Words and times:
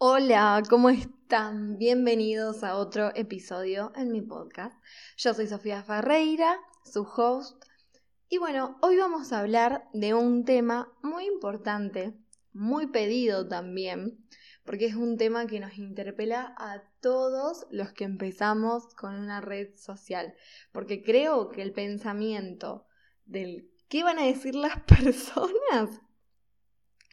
Hola, 0.00 0.62
¿cómo 0.70 0.90
están? 0.90 1.76
Bienvenidos 1.76 2.62
a 2.62 2.76
otro 2.76 3.10
episodio 3.16 3.90
en 3.96 4.12
mi 4.12 4.22
podcast. 4.22 4.80
Yo 5.16 5.34
soy 5.34 5.48
Sofía 5.48 5.82
Ferreira, 5.82 6.56
su 6.84 7.02
host. 7.02 7.64
Y 8.28 8.38
bueno, 8.38 8.78
hoy 8.80 8.96
vamos 8.96 9.32
a 9.32 9.40
hablar 9.40 9.88
de 9.92 10.14
un 10.14 10.44
tema 10.44 10.96
muy 11.02 11.26
importante, 11.26 12.14
muy 12.52 12.86
pedido 12.86 13.48
también, 13.48 14.24
porque 14.64 14.86
es 14.86 14.94
un 14.94 15.16
tema 15.16 15.48
que 15.48 15.58
nos 15.58 15.76
interpela 15.78 16.54
a 16.58 16.84
todos 17.00 17.66
los 17.72 17.92
que 17.92 18.04
empezamos 18.04 18.94
con 18.94 19.16
una 19.16 19.40
red 19.40 19.74
social, 19.74 20.32
porque 20.70 21.02
creo 21.02 21.48
que 21.48 21.62
el 21.62 21.72
pensamiento 21.72 22.86
del 23.24 23.68
qué 23.88 24.04
van 24.04 24.20
a 24.20 24.26
decir 24.26 24.54
las 24.54 24.80
personas 24.86 26.00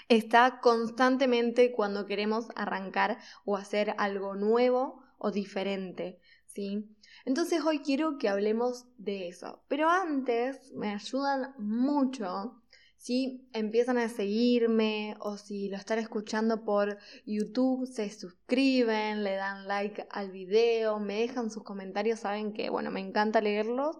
está 0.09 0.59
constantemente 0.62 1.72
cuando 1.72 2.05
queremos 2.05 2.48
arrancar 2.55 3.18
o 3.44 3.58
hacer 3.58 3.95
algo 3.98 4.36
nuevo 4.36 5.04
o 5.18 5.31
diferente, 5.31 6.20
¿sí? 6.48 6.90
Entonces 7.26 7.64
hoy 7.64 7.80
quiero 7.80 8.18
que 8.18 8.30
hablemos 8.30 8.86
de 8.98 9.28
eso. 9.28 9.64
Pero 9.68 9.90
antes 9.90 10.72
me 10.73 10.94
ayudan 10.94 11.55
mucho 11.58 12.62
si 13.05 13.48
empiezan 13.54 14.00
a 14.00 14.09
seguirme 14.09 15.16
o 15.20 15.38
si 15.38 15.70
lo 15.70 15.78
están 15.78 16.00
escuchando 16.00 16.64
por 16.64 16.98
YouTube, 17.26 17.86
se 17.86 18.09
suscriben, 18.09 19.23
le 19.23 19.36
dan 19.36 19.67
like 19.67 20.08
al 20.09 20.31
video, 20.31 21.00
me 21.00 21.19
dejan 21.19 21.52
sus 21.52 21.62
comentarios, 21.62 22.22
saben 22.22 22.52
que, 22.52 22.72
bueno, 22.72 22.90
me 22.90 23.02
encanta 23.02 23.42
leerlos. 23.42 23.97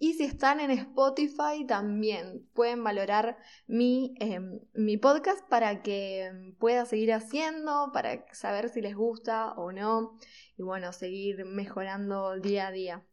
Y 0.00 0.14
si 0.14 0.24
están 0.24 0.60
en 0.60 0.70
Spotify 0.70 1.66
también 1.66 2.48
pueden 2.54 2.84
valorar 2.84 3.36
mi, 3.66 4.14
em, 4.20 4.60
mi 4.72 4.96
podcast 4.96 5.46
para 5.48 5.82
que 5.82 6.54
pueda 6.60 6.86
seguir 6.86 7.12
haciendo, 7.12 7.90
para 7.92 8.24
saber 8.32 8.68
si 8.68 8.80
les 8.80 8.94
gusta 8.94 9.52
o 9.54 9.72
no 9.72 10.16
y 10.56 10.62
bueno, 10.62 10.92
seguir 10.92 11.44
mejorando 11.44 12.38
día 12.38 12.68
a 12.68 12.70
día. 12.70 13.04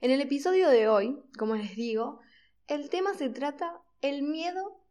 En 0.00 0.10
el 0.10 0.20
episodio 0.20 0.68
de 0.70 0.88
hoy, 0.88 1.22
como 1.38 1.54
les 1.54 1.76
digo, 1.76 2.20
el 2.66 2.90
tema 2.90 3.14
se 3.14 3.28
trata 3.28 3.80
el 4.00 4.22
miedo 4.22 4.84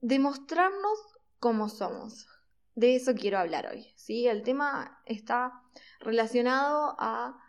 de 0.00 0.20
mostrarnos 0.20 0.98
como 1.40 1.68
somos. 1.68 2.28
De 2.74 2.94
eso 2.94 3.14
quiero 3.14 3.38
hablar 3.38 3.66
hoy, 3.66 3.92
¿sí? 3.96 4.28
El 4.28 4.42
tema 4.44 5.02
está 5.06 5.60
relacionado 6.00 6.94
a 6.98 7.41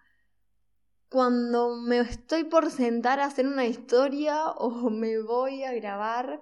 cuando 1.13 1.75
me 1.75 1.99
estoy 1.99 2.43
por 2.45 2.71
sentar 2.71 3.19
a 3.19 3.25
hacer 3.25 3.45
una 3.45 3.67
historia 3.67 4.47
o 4.57 4.89
me 4.89 5.21
voy 5.21 5.63
a 5.63 5.71
grabar 5.71 6.41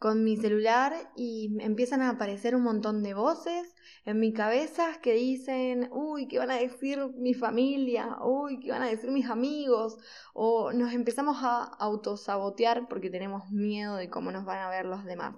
con 0.00 0.24
mi 0.24 0.36
celular 0.36 0.92
y 1.14 1.56
empiezan 1.60 2.02
a 2.02 2.10
aparecer 2.10 2.56
un 2.56 2.62
montón 2.62 3.04
de 3.04 3.14
voces 3.14 3.76
en 4.04 4.18
mi 4.18 4.32
cabeza 4.32 5.00
que 5.00 5.14
dicen, 5.14 5.88
uy, 5.92 6.26
¿qué 6.26 6.40
van 6.40 6.50
a 6.50 6.56
decir 6.56 6.98
mi 7.16 7.32
familia? 7.32 8.16
Uy, 8.24 8.58
¿qué 8.58 8.72
van 8.72 8.82
a 8.82 8.88
decir 8.88 9.12
mis 9.12 9.30
amigos? 9.30 9.98
O 10.34 10.72
nos 10.72 10.92
empezamos 10.92 11.36
a 11.42 11.62
autosabotear 11.62 12.88
porque 12.88 13.10
tenemos 13.10 13.48
miedo 13.52 13.94
de 13.94 14.10
cómo 14.10 14.32
nos 14.32 14.44
van 14.44 14.58
a 14.58 14.68
ver 14.68 14.86
los 14.86 15.04
demás. 15.04 15.36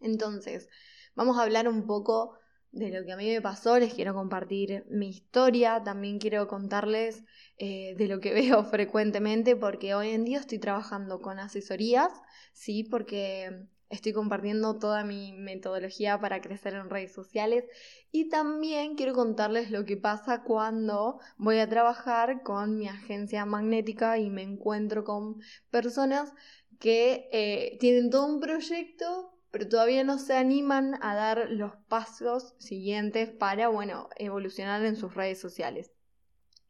Entonces, 0.00 0.68
vamos 1.14 1.38
a 1.38 1.42
hablar 1.42 1.68
un 1.68 1.86
poco 1.86 2.36
de 2.72 2.90
lo 2.90 3.04
que 3.04 3.12
a 3.12 3.16
mí 3.16 3.28
me 3.28 3.42
pasó, 3.42 3.78
les 3.78 3.94
quiero 3.94 4.14
compartir 4.14 4.84
mi 4.88 5.08
historia, 5.10 5.82
también 5.84 6.18
quiero 6.18 6.48
contarles 6.48 7.22
eh, 7.58 7.94
de 7.96 8.08
lo 8.08 8.20
que 8.20 8.32
veo 8.34 8.64
frecuentemente, 8.64 9.56
porque 9.56 9.94
hoy 9.94 10.10
en 10.10 10.24
día 10.24 10.40
estoy 10.40 10.58
trabajando 10.58 11.20
con 11.20 11.38
asesorías, 11.38 12.12
sí, 12.52 12.84
porque 12.84 13.68
estoy 13.90 14.14
compartiendo 14.14 14.78
toda 14.78 15.04
mi 15.04 15.34
metodología 15.34 16.18
para 16.18 16.40
crecer 16.40 16.72
en 16.72 16.88
redes 16.88 17.12
sociales. 17.12 17.64
Y 18.10 18.30
también 18.30 18.96
quiero 18.96 19.12
contarles 19.12 19.70
lo 19.70 19.84
que 19.84 19.98
pasa 19.98 20.42
cuando 20.42 21.20
voy 21.36 21.58
a 21.58 21.68
trabajar 21.68 22.42
con 22.42 22.78
mi 22.78 22.88
agencia 22.88 23.44
magnética 23.44 24.18
y 24.18 24.30
me 24.30 24.42
encuentro 24.42 25.04
con 25.04 25.42
personas 25.70 26.32
que 26.78 27.28
eh, 27.32 27.76
tienen 27.80 28.08
todo 28.08 28.26
un 28.26 28.40
proyecto 28.40 29.32
pero 29.52 29.68
todavía 29.68 30.02
no 30.02 30.18
se 30.18 30.34
animan 30.34 30.98
a 31.02 31.14
dar 31.14 31.50
los 31.50 31.76
pasos 31.86 32.54
siguientes 32.58 33.30
para, 33.30 33.68
bueno, 33.68 34.08
evolucionar 34.16 34.84
en 34.84 34.96
sus 34.96 35.14
redes 35.14 35.38
sociales. 35.40 35.92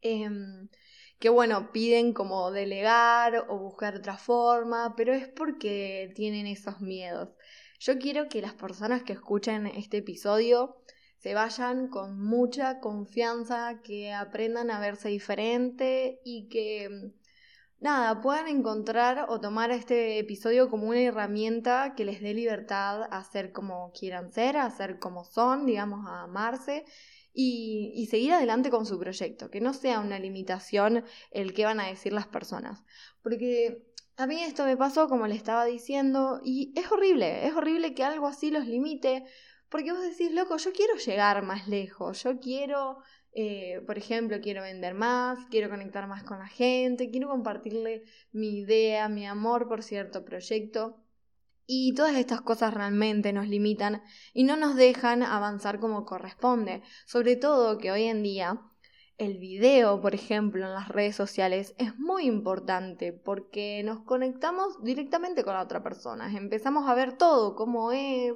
Em, 0.01 0.67
que 1.17 1.29
bueno, 1.29 1.71
piden 1.71 2.13
como 2.13 2.51
delegar 2.51 3.45
o 3.47 3.57
buscar 3.57 3.95
otra 3.95 4.17
forma, 4.17 4.95
pero 4.97 5.13
es 5.13 5.29
porque 5.29 6.11
tienen 6.13 6.45
esos 6.45 6.81
miedos. 6.81 7.29
Yo 7.79 7.97
quiero 7.97 8.27
que 8.27 8.41
las 8.41 8.53
personas 8.53 9.03
que 9.03 9.13
escuchen 9.13 9.65
este 9.67 9.97
episodio 9.97 10.75
se 11.19 11.33
vayan 11.33 11.87
con 11.87 12.19
mucha 12.19 12.81
confianza, 12.81 13.79
que 13.81 14.11
aprendan 14.11 14.69
a 14.71 14.81
verse 14.81 15.07
diferente 15.07 16.19
y 16.25 16.49
que 16.49 17.13
nada, 17.79 18.21
puedan 18.21 18.47
encontrar 18.47 19.25
o 19.29 19.39
tomar 19.39 19.71
este 19.71 20.19
episodio 20.19 20.69
como 20.69 20.87
una 20.87 21.01
herramienta 21.01 21.93
que 21.95 22.05
les 22.05 22.21
dé 22.21 22.33
libertad 22.33 23.03
a 23.11 23.23
ser 23.23 23.51
como 23.51 23.91
quieran 23.91 24.31
ser, 24.31 24.57
a 24.57 24.69
ser 24.69 24.99
como 24.99 25.23
son, 25.23 25.65
digamos, 25.65 26.07
a 26.07 26.23
amarse 26.23 26.85
y, 27.33 27.91
y, 27.95 28.05
seguir 28.07 28.33
adelante 28.33 28.69
con 28.69 28.85
su 28.85 28.99
proyecto, 28.99 29.49
que 29.49 29.59
no 29.59 29.73
sea 29.73 29.99
una 29.99 30.19
limitación 30.19 31.03
el 31.31 31.53
que 31.53 31.65
van 31.65 31.79
a 31.79 31.87
decir 31.87 32.13
las 32.13 32.27
personas. 32.27 32.83
Porque 33.23 33.83
a 34.17 34.27
mí 34.27 34.41
esto 34.43 34.65
me 34.65 34.77
pasó, 34.77 35.09
como 35.09 35.27
le 35.27 35.35
estaba 35.35 35.65
diciendo, 35.65 36.39
y 36.43 36.71
es 36.75 36.91
horrible, 36.91 37.47
es 37.47 37.55
horrible 37.55 37.95
que 37.95 38.03
algo 38.03 38.27
así 38.27 38.51
los 38.51 38.67
limite, 38.67 39.25
porque 39.73 39.91
vos 39.91 40.03
decís, 40.03 40.31
loco, 40.31 40.57
yo 40.57 40.71
quiero 40.71 40.97
llegar 40.97 41.41
más 41.41 41.67
lejos, 41.67 42.21
yo 42.21 42.39
quiero 42.39 42.99
eh, 43.35 43.81
por 43.87 43.97
ejemplo, 43.97 44.39
quiero 44.39 44.61
vender 44.61 44.93
más, 44.93 45.39
quiero 45.49 45.69
conectar 45.69 46.07
más 46.07 46.23
con 46.23 46.37
la 46.37 46.47
gente, 46.47 47.09
quiero 47.09 47.29
compartirle 47.29 48.03
mi 48.31 48.59
idea, 48.59 49.09
mi 49.09 49.25
amor 49.25 49.67
por 49.67 49.81
cierto 49.81 50.23
proyecto. 50.23 50.99
Y 51.65 51.95
todas 51.95 52.15
estas 52.15 52.41
cosas 52.41 52.73
realmente 52.73 53.33
nos 53.33 53.47
limitan 53.47 54.03
y 54.33 54.43
no 54.43 54.57
nos 54.57 54.75
dejan 54.75 55.23
avanzar 55.23 55.79
como 55.79 56.05
corresponde. 56.05 56.83
Sobre 57.07 57.35
todo 57.35 57.79
que 57.79 57.91
hoy 57.91 58.03
en 58.03 58.21
día 58.21 58.61
el 59.17 59.37
video, 59.37 60.01
por 60.01 60.13
ejemplo, 60.13 60.65
en 60.65 60.73
las 60.73 60.89
redes 60.89 61.15
sociales 61.15 61.73
es 61.77 61.97
muy 61.97 62.25
importante 62.25 63.13
porque 63.13 63.81
nos 63.83 64.01
conectamos 64.03 64.83
directamente 64.83 65.43
con 65.43 65.53
la 65.53 65.63
otra 65.63 65.81
persona. 65.83 66.31
Empezamos 66.35 66.89
a 66.89 66.95
ver 66.95 67.17
todo, 67.17 67.55
cómo 67.55 67.91
es, 67.91 68.33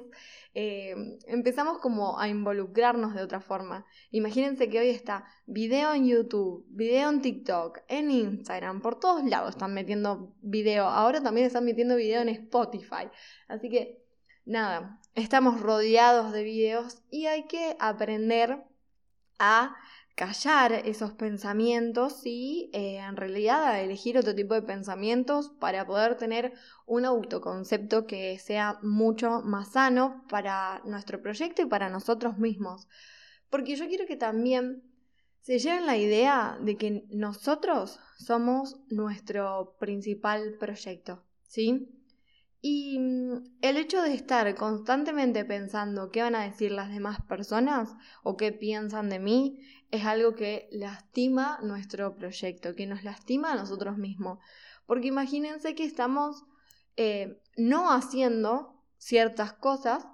eh, 0.60 0.92
empezamos 1.28 1.78
como 1.78 2.18
a 2.18 2.26
involucrarnos 2.26 3.14
de 3.14 3.22
otra 3.22 3.40
forma. 3.40 3.86
Imagínense 4.10 4.68
que 4.68 4.80
hoy 4.80 4.88
está 4.88 5.24
video 5.46 5.94
en 5.94 6.08
YouTube, 6.08 6.66
video 6.68 7.10
en 7.10 7.22
TikTok, 7.22 7.78
en 7.86 8.10
Instagram, 8.10 8.80
por 8.82 8.98
todos 8.98 9.22
lados 9.22 9.50
están 9.50 9.72
metiendo 9.72 10.34
video. 10.42 10.86
Ahora 10.86 11.22
también 11.22 11.46
están 11.46 11.64
metiendo 11.64 11.94
video 11.94 12.22
en 12.22 12.30
Spotify. 12.30 13.08
Así 13.46 13.70
que, 13.70 14.02
nada, 14.46 15.00
estamos 15.14 15.60
rodeados 15.60 16.32
de 16.32 16.42
videos 16.42 17.04
y 17.08 17.26
hay 17.26 17.46
que 17.46 17.76
aprender 17.78 18.64
a 19.38 19.76
callar 20.18 20.72
esos 20.72 21.12
pensamientos 21.12 22.22
y 22.24 22.70
eh, 22.72 22.96
en 22.96 23.16
realidad 23.16 23.64
a 23.66 23.80
elegir 23.80 24.18
otro 24.18 24.34
tipo 24.34 24.54
de 24.54 24.62
pensamientos 24.62 25.50
para 25.60 25.86
poder 25.86 26.16
tener 26.16 26.54
un 26.86 27.04
autoconcepto 27.04 28.04
que 28.04 28.36
sea 28.40 28.80
mucho 28.82 29.42
más 29.42 29.74
sano 29.74 30.24
para 30.28 30.82
nuestro 30.84 31.22
proyecto 31.22 31.62
y 31.62 31.66
para 31.66 31.88
nosotros 31.88 32.36
mismos. 32.36 32.88
Porque 33.48 33.76
yo 33.76 33.86
quiero 33.86 34.06
que 34.06 34.16
también 34.16 34.82
se 35.40 35.60
lleven 35.60 35.86
la 35.86 35.96
idea 35.96 36.58
de 36.60 36.76
que 36.76 37.04
nosotros 37.10 38.00
somos 38.18 38.80
nuestro 38.88 39.76
principal 39.78 40.56
proyecto, 40.58 41.22
¿sí? 41.44 41.94
Y 42.60 42.98
mm, 42.98 43.58
el 43.62 43.76
hecho 43.76 44.02
de 44.02 44.14
estar 44.14 44.52
constantemente 44.56 45.44
pensando 45.44 46.10
qué 46.10 46.22
van 46.22 46.34
a 46.34 46.42
decir 46.42 46.72
las 46.72 46.90
demás 46.90 47.20
personas 47.22 47.94
o 48.24 48.36
qué 48.36 48.50
piensan 48.50 49.08
de 49.10 49.20
mí 49.20 49.60
es 49.90 50.04
algo 50.04 50.34
que 50.34 50.68
lastima 50.70 51.58
nuestro 51.62 52.14
proyecto, 52.14 52.74
que 52.74 52.86
nos 52.86 53.04
lastima 53.04 53.52
a 53.52 53.56
nosotros 53.56 53.96
mismos. 53.96 54.38
Porque 54.86 55.08
imagínense 55.08 55.74
que 55.74 55.84
estamos 55.84 56.44
eh, 56.96 57.40
no 57.56 57.90
haciendo 57.92 58.82
ciertas 58.98 59.52
cosas, 59.52 60.06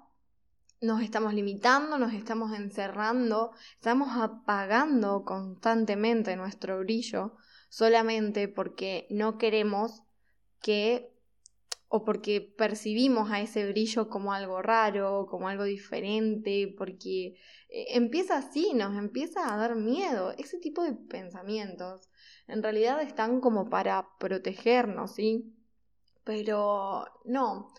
nos 0.81 1.01
estamos 1.01 1.33
limitando, 1.33 1.97
nos 1.97 2.13
estamos 2.13 2.53
encerrando, 2.53 3.51
estamos 3.73 4.09
apagando 4.17 5.23
constantemente 5.23 6.35
nuestro 6.35 6.79
brillo 6.79 7.37
solamente 7.69 8.47
porque 8.47 9.07
no 9.09 9.37
queremos 9.37 10.03
que 10.61 11.14
o 11.87 12.03
porque 12.03 12.41
percibimos 12.41 13.31
a 13.31 13.41
ese 13.41 13.67
brillo 13.69 14.09
como 14.09 14.33
algo 14.33 14.61
raro, 14.61 15.27
como 15.29 15.47
algo 15.47 15.63
diferente, 15.63 16.73
porque 16.77 17.35
eh, 17.69 17.85
empieza 17.89 18.37
así, 18.37 18.73
nos 18.73 18.97
empieza 18.97 19.53
a 19.53 19.57
dar 19.57 19.75
miedo. 19.75 20.33
Ese 20.37 20.57
tipo 20.59 20.83
de 20.83 20.93
pensamientos 20.93 22.09
en 22.47 22.63
realidad 22.63 23.01
están 23.01 23.39
como 23.39 23.69
para 23.69 24.07
protegernos, 24.19 25.15
¿sí? 25.15 25.53
Pero 26.23 27.05
no. 27.23 27.71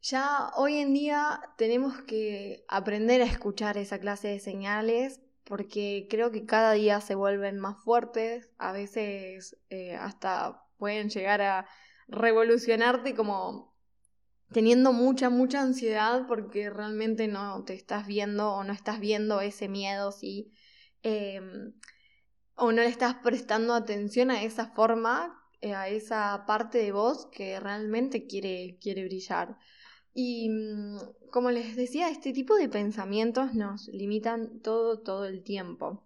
Ya 0.00 0.50
hoy 0.56 0.78
en 0.78 0.94
día 0.94 1.40
tenemos 1.56 2.00
que 2.02 2.64
aprender 2.68 3.20
a 3.20 3.26
escuchar 3.26 3.76
esa 3.78 3.98
clase 3.98 4.28
de 4.28 4.38
señales 4.38 5.20
porque 5.44 6.06
creo 6.10 6.30
que 6.30 6.46
cada 6.46 6.72
día 6.72 7.00
se 7.00 7.14
vuelven 7.14 7.58
más 7.58 7.82
fuertes, 7.82 8.50
a 8.58 8.70
veces 8.72 9.56
eh, 9.70 9.96
hasta 9.96 10.62
pueden 10.76 11.08
llegar 11.08 11.40
a 11.40 11.66
revolucionarte 12.08 13.14
como 13.14 13.76
teniendo 14.52 14.92
mucha, 14.92 15.30
mucha 15.30 15.60
ansiedad 15.60 16.26
porque 16.26 16.70
realmente 16.70 17.28
no 17.28 17.64
te 17.64 17.74
estás 17.74 18.06
viendo 18.06 18.50
o 18.52 18.64
no 18.64 18.72
estás 18.72 18.98
viendo 19.00 19.40
ese 19.40 19.68
miedo, 19.68 20.12
¿sí? 20.12 20.52
Em, 21.02 21.74
o 22.54 22.72
no 22.72 22.82
le 22.82 22.88
estás 22.88 23.16
prestando 23.16 23.74
atención 23.74 24.30
a 24.30 24.42
esa 24.42 24.68
forma, 24.72 25.38
eh, 25.60 25.74
a 25.74 25.88
esa 25.88 26.44
parte 26.46 26.78
de 26.78 26.92
vos 26.92 27.26
que 27.26 27.60
realmente 27.60 28.26
quiere, 28.26 28.78
quiere 28.80 29.04
brillar. 29.04 29.58
Y 30.14 30.48
mm, 30.50 30.98
como 31.30 31.50
les 31.50 31.76
decía, 31.76 32.08
este 32.10 32.32
tipo 32.32 32.56
de 32.56 32.68
pensamientos 32.68 33.54
nos 33.54 33.88
limitan 33.88 34.60
todo, 34.60 35.00
todo 35.00 35.26
el 35.26 35.44
tiempo. 35.44 36.04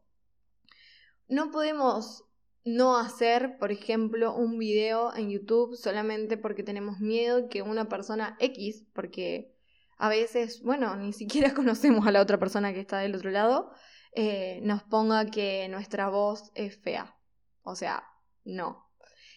No 1.28 1.50
podemos 1.50 2.24
no 2.64 2.96
hacer, 2.96 3.58
por 3.58 3.72
ejemplo, 3.72 4.34
un 4.34 4.58
video 4.58 5.14
en 5.14 5.30
YouTube 5.30 5.76
solamente 5.76 6.36
porque 6.36 6.62
tenemos 6.62 7.00
miedo 7.00 7.48
que 7.48 7.62
una 7.62 7.88
persona 7.88 8.36
X, 8.40 8.84
porque 8.92 9.52
a 9.98 10.08
veces, 10.08 10.62
bueno, 10.62 10.96
ni 10.96 11.12
siquiera 11.12 11.54
conocemos 11.54 12.06
a 12.06 12.12
la 12.12 12.20
otra 12.20 12.38
persona 12.38 12.72
que 12.72 12.80
está 12.80 12.98
del 12.98 13.14
otro 13.14 13.30
lado, 13.30 13.72
eh, 14.14 14.60
nos 14.62 14.82
ponga 14.82 15.26
que 15.26 15.68
nuestra 15.68 16.08
voz 16.08 16.50
es 16.54 16.76
fea. 16.78 17.16
O 17.62 17.74
sea, 17.74 18.04
no. 18.44 18.90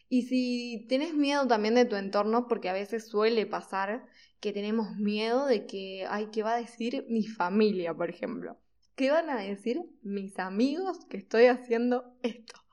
Y 0.08 0.24
si 0.24 0.86
tienes 0.88 1.14
miedo 1.14 1.48
también 1.48 1.76
de 1.76 1.86
tu 1.86 1.96
entorno, 1.96 2.48
porque 2.48 2.70
a 2.70 2.74
veces 2.74 3.08
suele 3.08 3.46
pasar 3.46 4.06
que 4.40 4.54
tenemos 4.54 4.96
miedo 4.98 5.46
de 5.48 5.66
que, 5.66 6.06
ay, 6.10 6.30
¿qué 6.32 6.44
va 6.44 6.54
a 6.54 6.60
decir 6.60 7.06
mi 7.10 7.26
familia, 7.26 7.94
por 7.94 8.10
ejemplo? 8.10 8.60
¿Qué 8.96 9.12
van 9.12 9.30
a 9.30 9.42
decir 9.42 9.82
mis 10.04 10.38
amigos 10.40 11.06
que 11.10 11.18
estoy 11.18 11.46
haciendo 11.46 12.16
esto? 12.22 12.65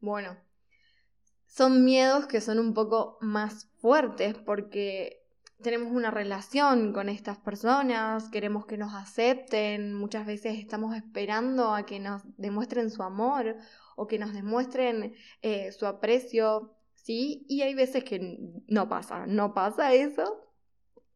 Bueno, 0.00 0.36
son 1.46 1.84
miedos 1.84 2.26
que 2.26 2.40
son 2.40 2.58
un 2.58 2.74
poco 2.74 3.18
más 3.20 3.70
fuertes 3.80 4.36
porque 4.38 5.20
tenemos 5.62 5.92
una 5.92 6.10
relación 6.10 6.92
con 6.92 7.08
estas 7.08 7.38
personas, 7.38 8.30
queremos 8.30 8.66
que 8.66 8.78
nos 8.78 8.94
acepten, 8.94 9.92
muchas 9.94 10.26
veces 10.26 10.58
estamos 10.58 10.96
esperando 10.96 11.74
a 11.74 11.84
que 11.84 12.00
nos 12.00 12.22
demuestren 12.38 12.90
su 12.90 13.02
amor 13.02 13.56
o 13.96 14.06
que 14.06 14.18
nos 14.18 14.32
demuestren 14.32 15.14
eh, 15.42 15.72
su 15.72 15.86
aprecio, 15.86 16.74
¿sí? 16.94 17.44
Y 17.48 17.62
hay 17.62 17.74
veces 17.74 18.04
que 18.04 18.38
no 18.66 18.88
pasa, 18.88 19.26
no 19.26 19.52
pasa 19.52 19.92
eso. 19.92 20.46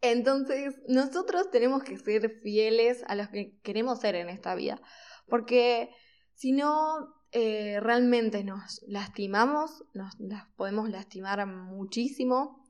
Entonces, 0.03 0.79
nosotros 0.89 1.51
tenemos 1.51 1.83
que 1.83 1.97
ser 1.97 2.29
fieles 2.43 3.03
a 3.07 3.15
los 3.15 3.29
que 3.29 3.59
queremos 3.63 4.01
ser 4.01 4.17
en 4.17 4.29
esta 4.29 4.55
vida, 4.55 4.83
porque 5.27 5.89
si 6.35 6.53
no, 6.53 7.15
eh, 7.37 7.81
realmente 7.81 8.45
nos 8.45 8.81
lastimamos, 8.87 9.83
nos 9.93 10.15
las 10.21 10.47
podemos 10.57 10.89
lastimar 10.89 11.45
muchísimo 11.47 12.65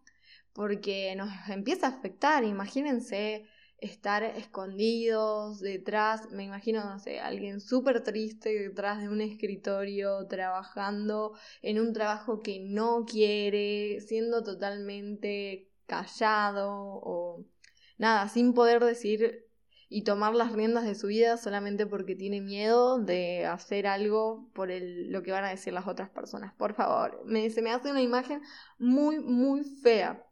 porque 0.55 1.14
nos 1.16 1.28
empieza 1.50 1.87
a 1.87 1.90
afectar. 1.90 2.44
Imagínense 2.44 3.46
estar 3.78 4.22
escondidos 4.22 5.61
detrás, 5.61 6.31
me 6.31 6.44
imagino, 6.44 6.82
no 6.82 6.99
sé, 6.99 7.20
alguien 7.20 7.61
súper 7.61 8.02
triste 8.02 8.58
detrás 8.58 9.02
de 9.02 9.11
un 9.11 9.20
escritorio, 9.20 10.26
trabajando 10.28 11.37
en 11.61 11.78
un 11.78 11.93
trabajo 11.93 12.40
que 12.40 12.61
no 12.61 13.05
quiere, 13.05 14.00
siendo 14.00 14.43
totalmente 14.43 15.69
callado 15.84 16.70
o 16.72 17.44
nada, 17.99 18.31
sin 18.31 18.55
poder 18.55 18.82
decir 18.82 19.44
y 19.89 20.05
tomar 20.05 20.35
las 20.35 20.53
riendas 20.53 20.85
de 20.85 20.95
su 20.95 21.09
vida 21.09 21.37
solamente 21.37 21.87
porque 21.87 22.17
tiene 22.17 22.41
miedo 22.41 22.99
de 22.99 23.47
hacer 23.47 23.87
algo 23.87 24.51
por 24.55 24.71
el, 24.71 25.11
lo 25.11 25.23
que 25.23 25.33
van 25.33 25.45
a 25.45 25.51
decir 25.51 25.73
las 25.73 25.87
otras 25.87 26.11
personas. 26.11 26.55
Por 26.55 26.75
favor, 26.75 27.23
me, 27.25 27.51
se 27.51 27.63
me 27.63 27.71
hace 27.71 27.91
una 27.91 28.03
imagen 28.03 28.43
muy, 28.79 29.21
muy 29.21 29.63
fea. 29.63 30.27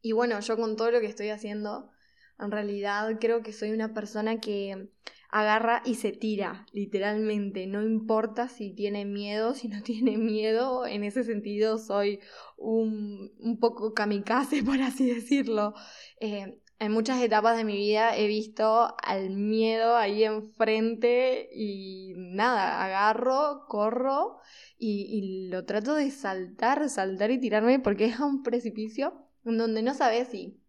Y 0.00 0.12
bueno, 0.12 0.38
yo 0.40 0.56
con 0.56 0.76
todo 0.76 0.90
lo 0.90 1.00
que 1.00 1.06
estoy 1.06 1.30
haciendo, 1.30 1.90
en 2.38 2.50
realidad 2.50 3.18
creo 3.20 3.42
que 3.42 3.52
soy 3.52 3.70
una 3.70 3.94
persona 3.94 4.40
que 4.40 4.90
agarra 5.34 5.82
y 5.84 5.96
se 5.96 6.12
tira, 6.12 6.64
literalmente. 6.72 7.66
No 7.66 7.82
importa 7.82 8.48
si 8.48 8.72
tiene 8.72 9.04
miedo, 9.04 9.54
si 9.54 9.66
no 9.66 9.82
tiene 9.84 10.16
miedo. 10.16 10.86
En 10.86 11.02
ese 11.02 11.24
sentido 11.24 11.78
soy 11.78 12.20
un, 12.56 13.32
un 13.40 13.58
poco 13.58 13.94
kamikaze, 13.94 14.62
por 14.64 14.80
así 14.80 15.12
decirlo. 15.12 15.74
Eh, 16.20 16.60
en 16.84 16.92
muchas 16.92 17.20
etapas 17.22 17.56
de 17.56 17.64
mi 17.64 17.76
vida 17.76 18.16
he 18.16 18.26
visto 18.26 18.94
al 19.02 19.30
miedo 19.30 19.96
ahí 19.96 20.24
enfrente 20.24 21.48
y 21.52 22.12
nada, 22.16 22.84
agarro, 22.84 23.66
corro 23.68 24.38
y, 24.78 25.48
lo 25.48 25.64
trato 25.64 25.94
de 25.94 26.10
saltar, 26.10 26.88
saltar 26.88 27.30
y 27.30 27.40
tirarme 27.40 27.78
porque 27.80 28.04
es 28.06 28.20
un 28.20 28.42
precipicio 28.42 29.28
en 29.44 29.58
donde 29.58 29.82
no 29.82 29.94
sabes 29.94 30.28
si, 30.28 30.60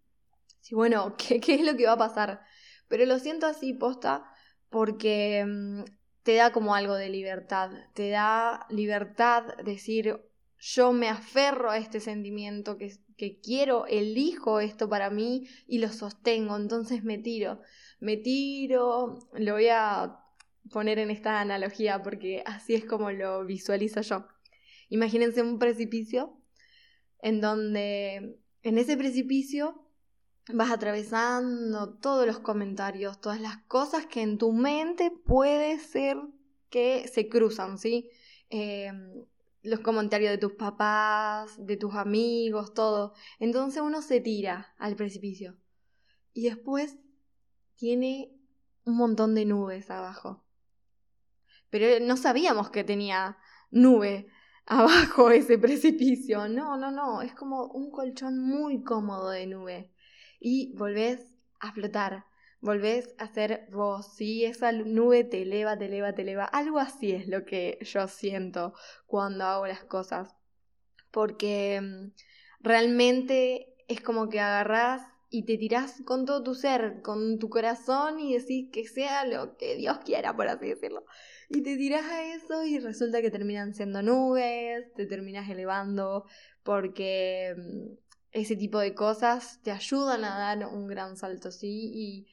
si 0.62 0.76
bueno, 0.76 1.16
qué, 1.18 1.40
qué 1.40 1.56
es 1.56 1.62
lo 1.62 1.76
que 1.76 1.86
va 1.86 1.94
a 1.94 1.98
pasar. 1.98 2.42
Pero 2.88 3.06
lo 3.06 3.20
siento 3.20 3.48
así, 3.48 3.74
posta, 3.74 4.26
porque 4.70 5.46
mm, 5.46 5.84
te 6.24 6.36
da 6.36 6.52
como 6.52 6.76
algo 6.76 6.96
de 6.96 7.10
libertad, 7.10 7.72
te 7.94 8.10
da 8.10 8.66
libertad 8.70 9.44
decir, 9.64 10.20
yo 10.58 10.94
me 10.94 11.10
aferro 11.10 11.70
a 11.70 11.78
este 11.78 12.00
sentimiento 12.00 12.78
que, 12.78 12.92
que 13.18 13.40
quiero, 13.40 13.86
elijo 13.88 14.60
esto 14.60 14.90
para 14.90 15.10
mí 15.10 15.48
y 15.68 15.80
lo 15.80 15.90
sostengo, 15.90 16.56
entonces 16.56 17.04
me 17.04 17.18
tiro, 17.18 17.62
me 18.00 18.18
tiro, 18.18 19.20
lo 19.34 19.54
voy 19.54 19.68
a 19.70 20.20
poner 20.72 21.00
en 21.00 21.12
esta 21.12 21.40
analogía 21.40 22.02
porque 22.02 22.44
así 22.46 22.76
es 22.76 22.86
como 22.86 23.12
lo 23.12 23.46
visualizo 23.46 24.02
yo. 24.02 24.28
Imagínense 24.90 25.42
un 25.42 25.60
precipicio 25.60 26.38
en 27.22 27.42
donde 27.42 28.40
en 28.64 28.78
ese 28.78 28.98
precipicio 28.98 29.82
vas 30.54 30.72
atravesando 30.72 31.98
todos 31.98 32.28
los 32.28 32.40
comentarios, 32.40 33.20
todas 33.20 33.42
las 33.42 33.58
cosas 33.64 34.06
que 34.06 34.22
en 34.22 34.38
tu 34.38 34.52
mente 34.54 35.12
puede 35.12 35.80
ser 35.80 36.18
que 36.70 37.08
se 37.08 37.30
cruzan, 37.30 37.78
¿sí? 37.78 38.10
Eh, 38.50 38.92
los 39.66 39.80
comentarios 39.80 40.32
de 40.32 40.38
tus 40.38 40.54
papás, 40.54 41.56
de 41.58 41.78
tus 41.78 41.96
amigos, 41.96 42.74
todo. 42.74 43.14
Entonces 43.40 43.82
uno 43.82 44.02
se 44.02 44.22
tira 44.22 44.74
al 44.78 44.96
precipicio. 44.96 45.58
Y 46.34 46.44
después 46.44 46.98
tiene 47.76 48.32
un 48.86 48.98
montón 48.98 49.36
de 49.36 49.46
nubes 49.46 49.90
abajo. 49.90 50.44
Pero 51.70 52.04
no 52.06 52.16
sabíamos 52.16 52.70
que 52.70 52.84
tenía 52.84 53.38
nube 53.72 54.28
abajo 54.66 55.30
ese 55.32 55.58
precipicio. 55.58 56.48
No, 56.48 56.78
no, 56.78 56.92
no. 56.92 57.22
Es 57.22 57.34
como 57.34 57.66
un 57.66 57.92
colchón 57.92 58.40
muy 58.40 58.84
cómodo 58.84 59.30
de 59.32 59.48
nube. 59.48 59.92
Y 60.40 60.74
volvés 60.76 61.36
a 61.60 61.72
flotar 61.72 62.26
volvés 62.66 63.14
a 63.20 63.28
ser 63.28 63.68
vos, 63.72 64.16
¿sí? 64.16 64.44
Esa 64.44 64.72
nube 64.72 65.24
te 65.24 65.44
eleva, 65.44 65.78
te 65.78 65.86
eleva, 65.86 66.14
te 66.14 66.24
eleva. 66.24 66.46
Algo 66.46 66.80
así 66.80 67.12
es 67.12 67.28
lo 67.28 67.46
que 67.46 67.78
yo 67.82 68.08
siento 68.08 68.74
cuando 69.06 69.46
hago 69.46 69.68
las 69.68 69.84
cosas. 69.84 70.36
Porque 71.12 71.80
mm, 71.82 72.12
realmente 72.62 73.76
es 73.88 74.02
como 74.02 74.30
que 74.30 74.40
agarrás 74.40 75.04
y 75.30 75.44
te 75.44 75.58
tirás 75.58 76.02
con 76.06 76.26
todo 76.26 76.44
tu 76.44 76.56
ser, 76.56 77.02
con 77.02 77.40
tu 77.40 77.50
corazón 77.50 78.20
y 78.20 78.34
decís 78.38 78.70
que 78.72 78.88
sea 78.88 79.26
lo 79.26 79.58
que 79.58 79.76
Dios 79.76 80.00
quiera, 80.04 80.36
por 80.36 80.48
así 80.48 80.68
decirlo. 80.70 81.06
Y 81.50 81.62
te 81.62 81.78
tirás 81.78 82.06
a 82.06 82.34
eso 82.34 82.64
y 82.64 82.80
resulta 82.80 83.22
que 83.22 83.32
terminan 83.32 83.76
siendo 83.76 84.02
nubes, 84.02 84.92
te 84.96 85.06
terminas 85.06 85.50
elevando 85.50 86.26
porque 86.64 87.54
mm, 87.56 87.94
ese 88.32 88.56
tipo 88.56 88.80
de 88.80 88.96
cosas 88.96 89.62
te 89.62 89.72
ayudan 89.72 90.26
a 90.26 90.40
dar 90.40 90.68
un 90.68 90.88
gran 90.88 91.16
salto, 91.16 91.52
¿sí? 91.52 92.28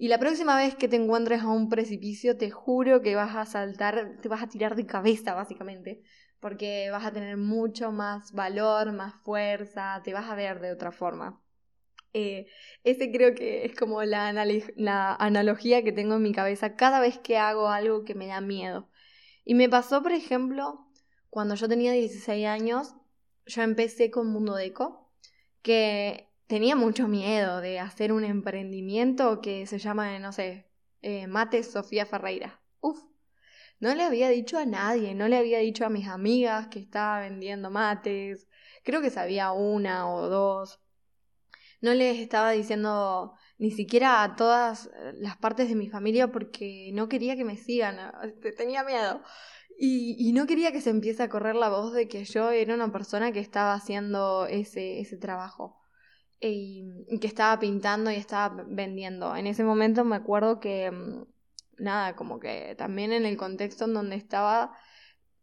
Y 0.00 0.08
la 0.08 0.16
próxima 0.16 0.56
vez 0.56 0.76
que 0.76 0.88
te 0.88 0.96
encuentres 0.96 1.42
a 1.42 1.48
un 1.48 1.68
precipicio, 1.68 2.38
te 2.38 2.50
juro 2.50 3.02
que 3.02 3.14
vas 3.14 3.36
a 3.36 3.44
saltar, 3.44 4.16
te 4.22 4.30
vas 4.30 4.42
a 4.42 4.48
tirar 4.48 4.74
de 4.74 4.86
cabeza, 4.86 5.34
básicamente, 5.34 6.00
porque 6.40 6.88
vas 6.90 7.04
a 7.04 7.12
tener 7.12 7.36
mucho 7.36 7.92
más 7.92 8.32
valor, 8.32 8.92
más 8.92 9.12
fuerza, 9.22 10.00
te 10.02 10.14
vas 10.14 10.24
a 10.30 10.34
ver 10.34 10.58
de 10.60 10.72
otra 10.72 10.90
forma. 10.90 11.38
Eh, 12.14 12.46
ese 12.82 13.12
creo 13.12 13.34
que 13.34 13.66
es 13.66 13.76
como 13.76 14.02
la, 14.02 14.32
la 14.32 15.14
analogía 15.16 15.84
que 15.84 15.92
tengo 15.92 16.14
en 16.14 16.22
mi 16.22 16.32
cabeza 16.32 16.76
cada 16.76 16.98
vez 16.98 17.18
que 17.18 17.36
hago 17.36 17.68
algo 17.68 18.06
que 18.06 18.14
me 18.14 18.28
da 18.28 18.40
miedo. 18.40 18.88
Y 19.44 19.54
me 19.54 19.68
pasó, 19.68 20.02
por 20.02 20.12
ejemplo, 20.12 20.86
cuando 21.28 21.56
yo 21.56 21.68
tenía 21.68 21.92
16 21.92 22.46
años, 22.46 22.94
yo 23.44 23.60
empecé 23.60 24.10
con 24.10 24.28
Mundo 24.28 24.54
Deco, 24.54 25.12
que 25.60 26.29
tenía 26.50 26.74
mucho 26.74 27.06
miedo 27.06 27.60
de 27.60 27.78
hacer 27.78 28.12
un 28.12 28.24
emprendimiento 28.24 29.40
que 29.40 29.66
se 29.66 29.78
llama, 29.78 30.18
no 30.18 30.32
sé, 30.32 30.66
eh, 31.00 31.28
Mate 31.28 31.62
Sofía 31.62 32.06
Ferreira. 32.06 32.60
Uf, 32.80 32.98
no 33.78 33.94
le 33.94 34.02
había 34.02 34.30
dicho 34.30 34.58
a 34.58 34.66
nadie, 34.66 35.14
no 35.14 35.28
le 35.28 35.36
había 35.36 35.60
dicho 35.60 35.86
a 35.86 35.90
mis 35.90 36.08
amigas 36.08 36.66
que 36.66 36.80
estaba 36.80 37.20
vendiendo 37.20 37.70
mates, 37.70 38.48
creo 38.82 39.00
que 39.00 39.10
sabía 39.10 39.52
una 39.52 40.12
o 40.12 40.28
dos. 40.28 40.80
no 41.80 41.94
les 41.94 42.18
estaba 42.18 42.50
diciendo 42.50 43.34
ni 43.58 43.70
siquiera 43.70 44.22
a 44.24 44.36
todas 44.36 44.90
las 45.14 45.36
partes 45.36 45.68
de 45.68 45.76
mi 45.76 45.88
familia 45.88 46.32
porque 46.32 46.90
no 46.94 47.08
quería 47.08 47.36
que 47.36 47.44
me 47.44 47.56
sigan, 47.58 47.96
tenía 48.58 48.84
miedo. 48.84 49.22
Y, 49.78 50.32
no 50.34 50.46
quería 50.46 50.72
que 50.72 50.80
se 50.82 50.90
empiece 50.90 51.22
a 51.22 51.28
correr 51.30 51.56
la 51.56 51.70
voz 51.70 51.94
de 51.94 52.08
que 52.08 52.24
yo 52.24 52.50
era 52.50 52.74
una 52.74 52.92
persona 52.92 53.32
que 53.32 53.40
estaba 53.40 53.74
haciendo 53.74 54.46
ese, 54.46 55.00
ese 55.00 55.16
trabajo. 55.16 55.79
Y, 56.40 57.18
que 57.20 57.26
estaba 57.26 57.58
pintando 57.60 58.10
y 58.10 58.16
estaba 58.16 58.64
vendiendo. 58.66 59.36
En 59.36 59.46
ese 59.46 59.64
momento 59.64 60.04
me 60.04 60.16
acuerdo 60.16 60.60
que, 60.60 60.90
mm, 60.90 61.24
nada, 61.78 62.16
como 62.16 62.40
que 62.40 62.74
también 62.78 63.12
en 63.12 63.26
el 63.26 63.36
contexto 63.36 63.84
en 63.84 63.94
donde 63.94 64.16
estaba, 64.16 64.72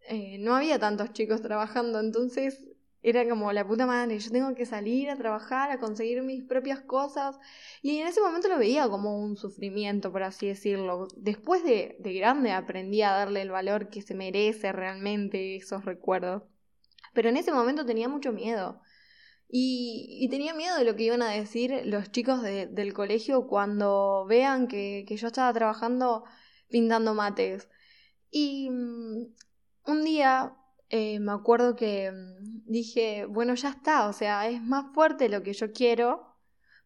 eh, 0.09 0.37
no 0.39 0.55
había 0.55 0.79
tantos 0.79 1.13
chicos 1.13 1.41
trabajando, 1.41 1.99
entonces 1.99 2.65
era 3.03 3.27
como 3.29 3.53
la 3.53 3.65
puta 3.65 3.85
madre, 3.85 4.19
yo 4.19 4.31
tengo 4.31 4.53
que 4.55 4.65
salir 4.65 5.09
a 5.09 5.15
trabajar, 5.15 5.71
a 5.71 5.79
conseguir 5.79 6.21
mis 6.23 6.43
propias 6.43 6.81
cosas. 6.81 7.39
Y 7.81 7.99
en 7.99 8.07
ese 8.07 8.21
momento 8.21 8.49
lo 8.49 8.57
veía 8.57 8.89
como 8.89 9.19
un 9.19 9.37
sufrimiento, 9.37 10.11
por 10.11 10.23
así 10.23 10.47
decirlo. 10.47 11.07
Después 11.15 11.63
de, 11.63 11.95
de 11.99 12.13
grande 12.13 12.51
aprendí 12.51 13.01
a 13.03 13.11
darle 13.11 13.41
el 13.41 13.51
valor 13.51 13.89
que 13.89 14.01
se 14.01 14.15
merece 14.15 14.71
realmente 14.73 15.55
esos 15.55 15.85
recuerdos. 15.85 16.43
Pero 17.13 17.29
en 17.29 17.37
ese 17.37 17.53
momento 17.53 17.85
tenía 17.85 18.09
mucho 18.09 18.31
miedo. 18.33 18.81
Y, 19.49 20.27
tenía 20.29 20.53
miedo 20.53 20.77
de 20.77 20.83
lo 20.83 20.95
que 20.95 21.03
iban 21.03 21.21
a 21.21 21.31
decir 21.31 21.81
los 21.85 22.11
chicos 22.11 22.41
del 22.41 22.93
colegio 22.93 23.47
cuando 23.47 24.25
vean 24.27 24.67
que, 24.67 25.05
que, 25.07 25.15
yo 25.17 25.27
estaba 25.27 25.53
trabajando 25.53 26.25
pintando 26.69 27.13
mates. 27.13 27.69
Y 28.29 28.69
mm, 28.69 29.27
un 29.85 30.03
día 30.03 30.53
eh, 30.89 31.19
me 31.19 31.33
acuerdo 31.33 31.75
que 31.75 32.11
mm, 32.11 32.63
dije, 32.65 33.25
bueno, 33.25 33.55
ya 33.55 33.69
está, 33.69 34.07
o 34.07 34.13
sea, 34.13 34.47
es 34.49 34.61
más 34.61 34.93
fuerte 34.93 35.29
lo 35.29 35.43
que 35.43 35.53
yo 35.53 35.71
quiero, 35.73 36.37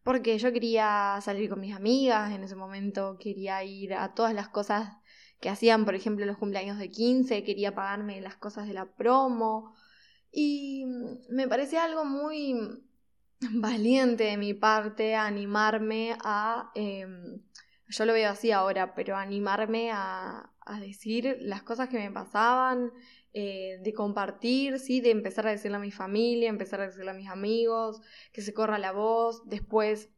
porque 0.02 0.38
yo 0.38 0.52
quería 0.52 1.18
salir 1.22 1.48
con 1.48 1.60
mis 1.60 1.74
amigas 1.74 2.32
en 2.32 2.42
ese 2.44 2.56
momento, 2.56 3.16
quería 3.18 3.62
ir 3.64 3.94
a 3.94 4.14
todas 4.14 4.34
las 4.34 4.48
cosas 4.48 4.96
que 5.40 5.48
hacían, 5.48 5.84
por 5.84 5.94
ejemplo, 5.94 6.26
los 6.26 6.38
cumpleaños 6.38 6.78
de 6.78 6.90
15, 6.90 7.44
quería 7.44 7.74
pagarme 7.74 8.20
las 8.20 8.36
cosas 8.36 8.66
de 8.66 8.74
la 8.74 8.86
promo, 8.94 9.74
y 10.32 10.84
mm, 10.86 11.34
me 11.34 11.46
parecía 11.46 11.84
algo 11.84 12.04
muy 12.04 12.56
valiente 13.54 14.24
de 14.24 14.36
mi 14.36 14.54
parte 14.54 15.14
animarme 15.14 16.16
a... 16.24 16.70
Em, 16.74 17.42
yo 17.88 18.06
lo 18.06 18.14
veo 18.14 18.30
así 18.30 18.50
ahora, 18.50 18.94
pero 18.94 19.16
animarme 19.16 19.90
a, 19.92 20.50
a 20.60 20.80
decir 20.80 21.36
las 21.40 21.62
cosas 21.62 21.90
que 21.90 21.98
me 21.98 22.10
pasaban, 22.10 22.90
eh, 23.34 23.78
de 23.82 23.94
compartir, 23.94 24.78
¿sí? 24.78 25.00
de 25.00 25.10
empezar 25.10 25.46
a 25.46 25.52
decirle 25.52 25.78
a 25.78 25.80
mi 25.80 25.90
familia, 25.90 26.50
empezar 26.50 26.82
a 26.82 26.86
decirle 26.86 27.12
a 27.12 27.14
mis 27.14 27.30
amigos, 27.30 28.02
que 28.30 28.42
se 28.42 28.52
corra 28.52 28.78
la 28.78 28.92
voz, 28.92 29.48
después 29.48 30.10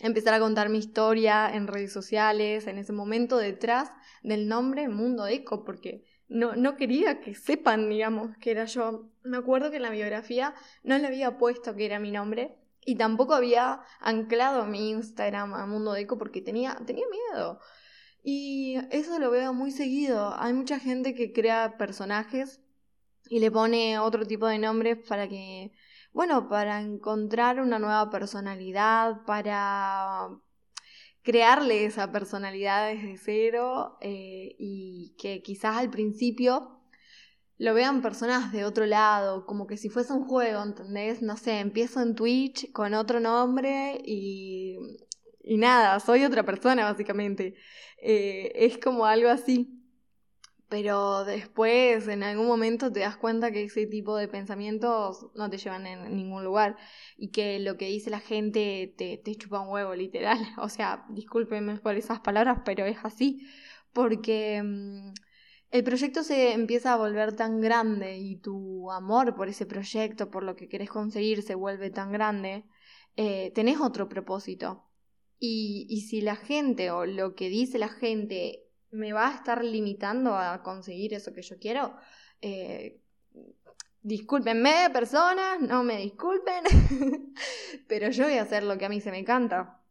empezar 0.00 0.32
a 0.32 0.40
contar 0.40 0.70
mi 0.70 0.78
historia 0.78 1.54
en 1.54 1.66
redes 1.66 1.92
sociales, 1.92 2.66
en 2.66 2.78
ese 2.78 2.94
momento 2.94 3.36
detrás 3.36 3.92
del 4.22 4.48
nombre 4.48 4.88
Mundo 4.88 5.26
Eco, 5.26 5.62
porque 5.62 6.04
no, 6.32 6.56
no 6.56 6.76
quería 6.76 7.20
que 7.20 7.34
sepan, 7.34 7.88
digamos, 7.88 8.36
que 8.38 8.50
era 8.50 8.64
yo. 8.64 9.08
Me 9.22 9.36
acuerdo 9.36 9.70
que 9.70 9.76
en 9.76 9.82
la 9.82 9.90
biografía 9.90 10.54
no 10.82 10.98
le 10.98 11.06
había 11.06 11.38
puesto 11.38 11.76
que 11.76 11.86
era 11.86 11.98
mi 11.98 12.10
nombre 12.10 12.56
y 12.84 12.96
tampoco 12.96 13.34
había 13.34 13.82
anclado 14.00 14.66
mi 14.66 14.90
Instagram 14.90 15.54
a 15.54 15.66
Mundo 15.66 15.94
Eco 15.94 16.18
porque 16.18 16.40
tenía, 16.40 16.76
tenía 16.86 17.04
miedo. 17.08 17.60
Y 18.22 18.78
eso 18.90 19.18
lo 19.18 19.30
veo 19.30 19.52
muy 19.52 19.70
seguido. 19.72 20.34
Hay 20.38 20.52
mucha 20.52 20.78
gente 20.78 21.14
que 21.14 21.32
crea 21.32 21.76
personajes 21.76 22.60
y 23.28 23.40
le 23.40 23.50
pone 23.50 23.98
otro 23.98 24.26
tipo 24.26 24.46
de 24.46 24.58
nombres 24.58 24.98
para 25.08 25.28
que, 25.28 25.72
bueno, 26.12 26.48
para 26.48 26.80
encontrar 26.80 27.60
una 27.60 27.78
nueva 27.78 28.10
personalidad, 28.10 29.24
para 29.26 30.28
crearle 31.22 31.84
esa 31.84 32.10
personalidad 32.12 32.88
desde 32.88 33.16
cero 33.16 33.96
eh, 34.00 34.54
y 34.58 35.14
que 35.18 35.42
quizás 35.42 35.76
al 35.76 35.90
principio 35.90 36.80
lo 37.58 37.74
vean 37.74 38.02
personas 38.02 38.52
de 38.52 38.64
otro 38.64 38.86
lado, 38.86 39.46
como 39.46 39.66
que 39.66 39.76
si 39.76 39.88
fuese 39.88 40.12
un 40.12 40.24
juego, 40.26 40.62
¿entendés? 40.62 41.22
No 41.22 41.36
sé, 41.36 41.60
empiezo 41.60 42.00
en 42.02 42.16
Twitch 42.16 42.72
con 42.72 42.92
otro 42.94 43.20
nombre 43.20 44.00
y, 44.04 44.78
y 45.44 45.58
nada, 45.58 46.00
soy 46.00 46.24
otra 46.24 46.44
persona 46.44 46.84
básicamente. 46.84 47.54
Eh, 47.98 48.52
es 48.56 48.78
como 48.78 49.06
algo 49.06 49.28
así. 49.30 49.81
Pero 50.72 51.26
después, 51.26 52.08
en 52.08 52.22
algún 52.22 52.46
momento, 52.46 52.90
te 52.90 53.00
das 53.00 53.18
cuenta 53.18 53.52
que 53.52 53.64
ese 53.64 53.86
tipo 53.86 54.16
de 54.16 54.26
pensamientos 54.26 55.26
no 55.34 55.50
te 55.50 55.58
llevan 55.58 55.86
en 55.86 56.16
ningún 56.16 56.44
lugar 56.44 56.78
y 57.18 57.28
que 57.28 57.58
lo 57.60 57.76
que 57.76 57.88
dice 57.88 58.08
la 58.08 58.20
gente 58.20 58.94
te, 58.96 59.18
te 59.18 59.34
chupa 59.34 59.60
un 59.60 59.68
huevo, 59.68 59.94
literal. 59.94 60.38
O 60.56 60.70
sea, 60.70 61.04
discúlpenme 61.10 61.76
por 61.76 61.96
esas 61.96 62.20
palabras, 62.20 62.62
pero 62.64 62.86
es 62.86 62.96
así. 63.02 63.46
Porque 63.92 64.62
mm, 64.62 65.12
el 65.72 65.84
proyecto 65.84 66.22
se 66.22 66.54
empieza 66.54 66.94
a 66.94 66.96
volver 66.96 67.36
tan 67.36 67.60
grande 67.60 68.16
y 68.16 68.36
tu 68.36 68.90
amor 68.90 69.34
por 69.34 69.50
ese 69.50 69.66
proyecto, 69.66 70.30
por 70.30 70.42
lo 70.42 70.56
que 70.56 70.70
querés 70.70 70.88
conseguir, 70.88 71.42
se 71.42 71.54
vuelve 71.54 71.90
tan 71.90 72.12
grande, 72.12 72.64
eh, 73.16 73.52
tenés 73.54 73.78
otro 73.78 74.08
propósito. 74.08 74.86
Y, 75.38 76.06
si 76.08 76.22
la 76.22 76.36
gente 76.36 76.90
o 76.90 77.04
lo 77.04 77.34
que 77.34 77.50
dice 77.50 77.78
la 77.78 77.90
gente 77.90 78.62
me 78.92 79.12
va 79.12 79.28
a 79.28 79.34
estar 79.34 79.64
limitando 79.64 80.36
a 80.36 80.62
conseguir 80.62 81.14
eso 81.14 81.32
que 81.32 81.42
yo 81.42 81.58
quiero, 81.58 81.96
eh, 82.40 83.00
discúlpenme 84.00 84.90
personas, 84.92 85.60
no 85.60 85.82
me 85.82 85.98
disculpen, 85.98 86.64
pero 87.88 88.10
yo 88.10 88.24
voy 88.24 88.38
a 88.38 88.42
hacer 88.42 88.62
lo 88.62 88.78
que 88.78 88.86
a 88.86 88.88
mí 88.88 89.00
se 89.00 89.10
me 89.10 89.24
canta 89.24 89.81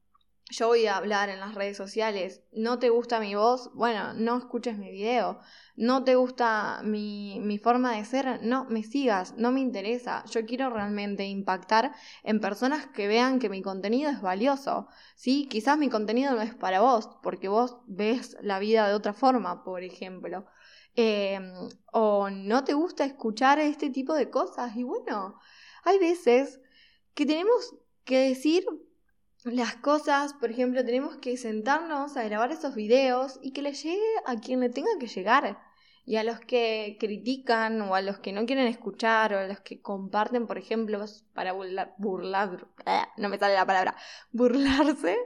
yo 0.52 0.68
voy 0.68 0.86
a 0.86 0.98
hablar 0.98 1.30
en 1.30 1.40
las 1.40 1.56
redes 1.56 1.78
sociales, 1.78 2.44
no 2.52 2.78
te 2.78 2.90
gusta 2.90 3.20
mi 3.20 3.36
voz, 3.36 3.72
bueno, 3.74 4.14
no 4.14 4.38
escuches 4.38 4.78
mi 4.78 4.92
video, 4.92 5.40
no 5.78 6.04
te 6.04 6.16
gusta 6.16 6.82
mi, 6.84 7.40
mi, 7.40 7.58
forma 7.58 7.96
de 7.96 8.04
ser, 8.04 8.44
no 8.44 8.66
me 8.66 8.84
sigas, 8.84 9.34
no 9.38 9.52
me 9.52 9.62
interesa, 9.62 10.26
yo 10.30 10.46
quiero 10.46 10.70
realmente 10.70 11.26
impactar 11.26 11.94
en 12.24 12.42
personas 12.42 12.86
que 12.88 13.08
vean 13.08 13.40
que 13.40 13.50
mi 13.50 13.62
contenido 13.62 14.12
es 14.12 14.22
valioso, 14.22 14.88
¿sí? 15.16 15.48
Quizás 15.50 15.78
mi 15.78 15.90
contenido 15.90 16.34
no 16.34 16.42
es 16.42 16.54
para 16.54 16.82
vos, 16.82 17.10
porque 17.24 17.48
vos 17.48 17.78
ves 17.88 18.38
la 18.42 18.60
vida 18.60 18.88
de 18.88 18.94
otra 18.94 19.14
forma, 19.14 19.64
por 19.64 19.84
ejemplo. 19.84 20.46
Em, 20.96 21.54
o 21.94 22.30
no 22.30 22.66
te 22.66 22.74
gusta 22.74 23.06
escuchar 23.06 23.60
este 23.60 23.90
tipo 23.90 24.14
de 24.14 24.30
cosas 24.30 24.76
y 24.76 24.84
bueno, 24.84 25.40
hay 25.84 25.98
veces 26.00 26.60
que 27.14 27.26
tenemos 27.26 27.74
que 28.04 28.30
decir 28.30 28.66
las 29.44 29.76
cosas, 29.78 30.34
por 30.34 30.52
ejemplo, 30.52 30.86
tenemos 30.86 31.18
que 31.18 31.36
sentarnos 31.38 32.16
a 32.16 32.24
grabar 32.24 32.52
esos 32.52 32.76
videos 32.76 33.40
y 33.42 33.54
que 33.54 33.62
le 33.62 33.74
llegue 33.74 34.00
a 34.26 34.36
quien 34.36 34.60
le 34.60 34.70
tenga 34.70 34.92
que 35.00 35.08
llegar. 35.08 35.60
Y 36.06 36.16
a 36.18 36.24
los 36.24 36.40
que 36.40 36.98
critican 37.00 37.82
o 37.82 37.96
a 37.96 38.02
los 38.02 38.20
que 38.20 38.34
no 38.34 38.46
quieren 38.46 38.68
escuchar 38.68 39.34
o 39.34 39.40
a 39.40 39.48
los 39.48 39.60
que 39.62 39.82
comparten, 39.82 40.48
por 40.48 40.58
ejemplo, 40.58 41.04
para 41.34 41.54
burlar, 41.54 41.94
burlar 41.98 42.68
no 43.18 43.30
me 43.30 43.38
sale 43.38 43.54
la 43.56 43.66
palabra, 43.66 43.96
burlarse, 44.32 45.18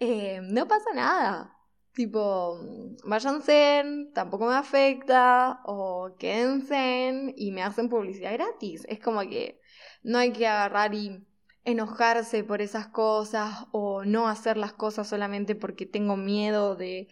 eh, 0.00 0.40
no 0.42 0.66
pasa 0.68 0.92
nada. 0.94 1.52
Tipo, 1.92 2.60
váyanse, 3.04 4.10
tampoco 4.14 4.46
me 4.46 4.54
afecta, 4.54 5.60
o 5.64 6.14
quédense 6.18 7.32
y 7.36 7.52
me 7.52 7.62
hacen 7.62 7.88
publicidad 7.88 8.32
gratis. 8.34 8.84
Es 8.88 9.00
como 9.00 9.20
que 9.22 9.60
no 10.02 10.18
hay 10.18 10.32
que 10.32 10.46
agarrar 10.46 10.94
y 10.94 11.26
enojarse 11.66 12.44
por 12.44 12.62
esas 12.62 12.86
cosas 12.86 13.66
o 13.72 14.04
no 14.04 14.28
hacer 14.28 14.56
las 14.56 14.72
cosas 14.72 15.08
solamente 15.08 15.56
porque 15.56 15.84
tengo 15.84 16.16
miedo 16.16 16.76
de, 16.76 17.08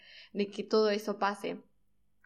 que 0.54 0.64
todo 0.64 0.90
eso 0.90 1.18
pase. 1.18 1.60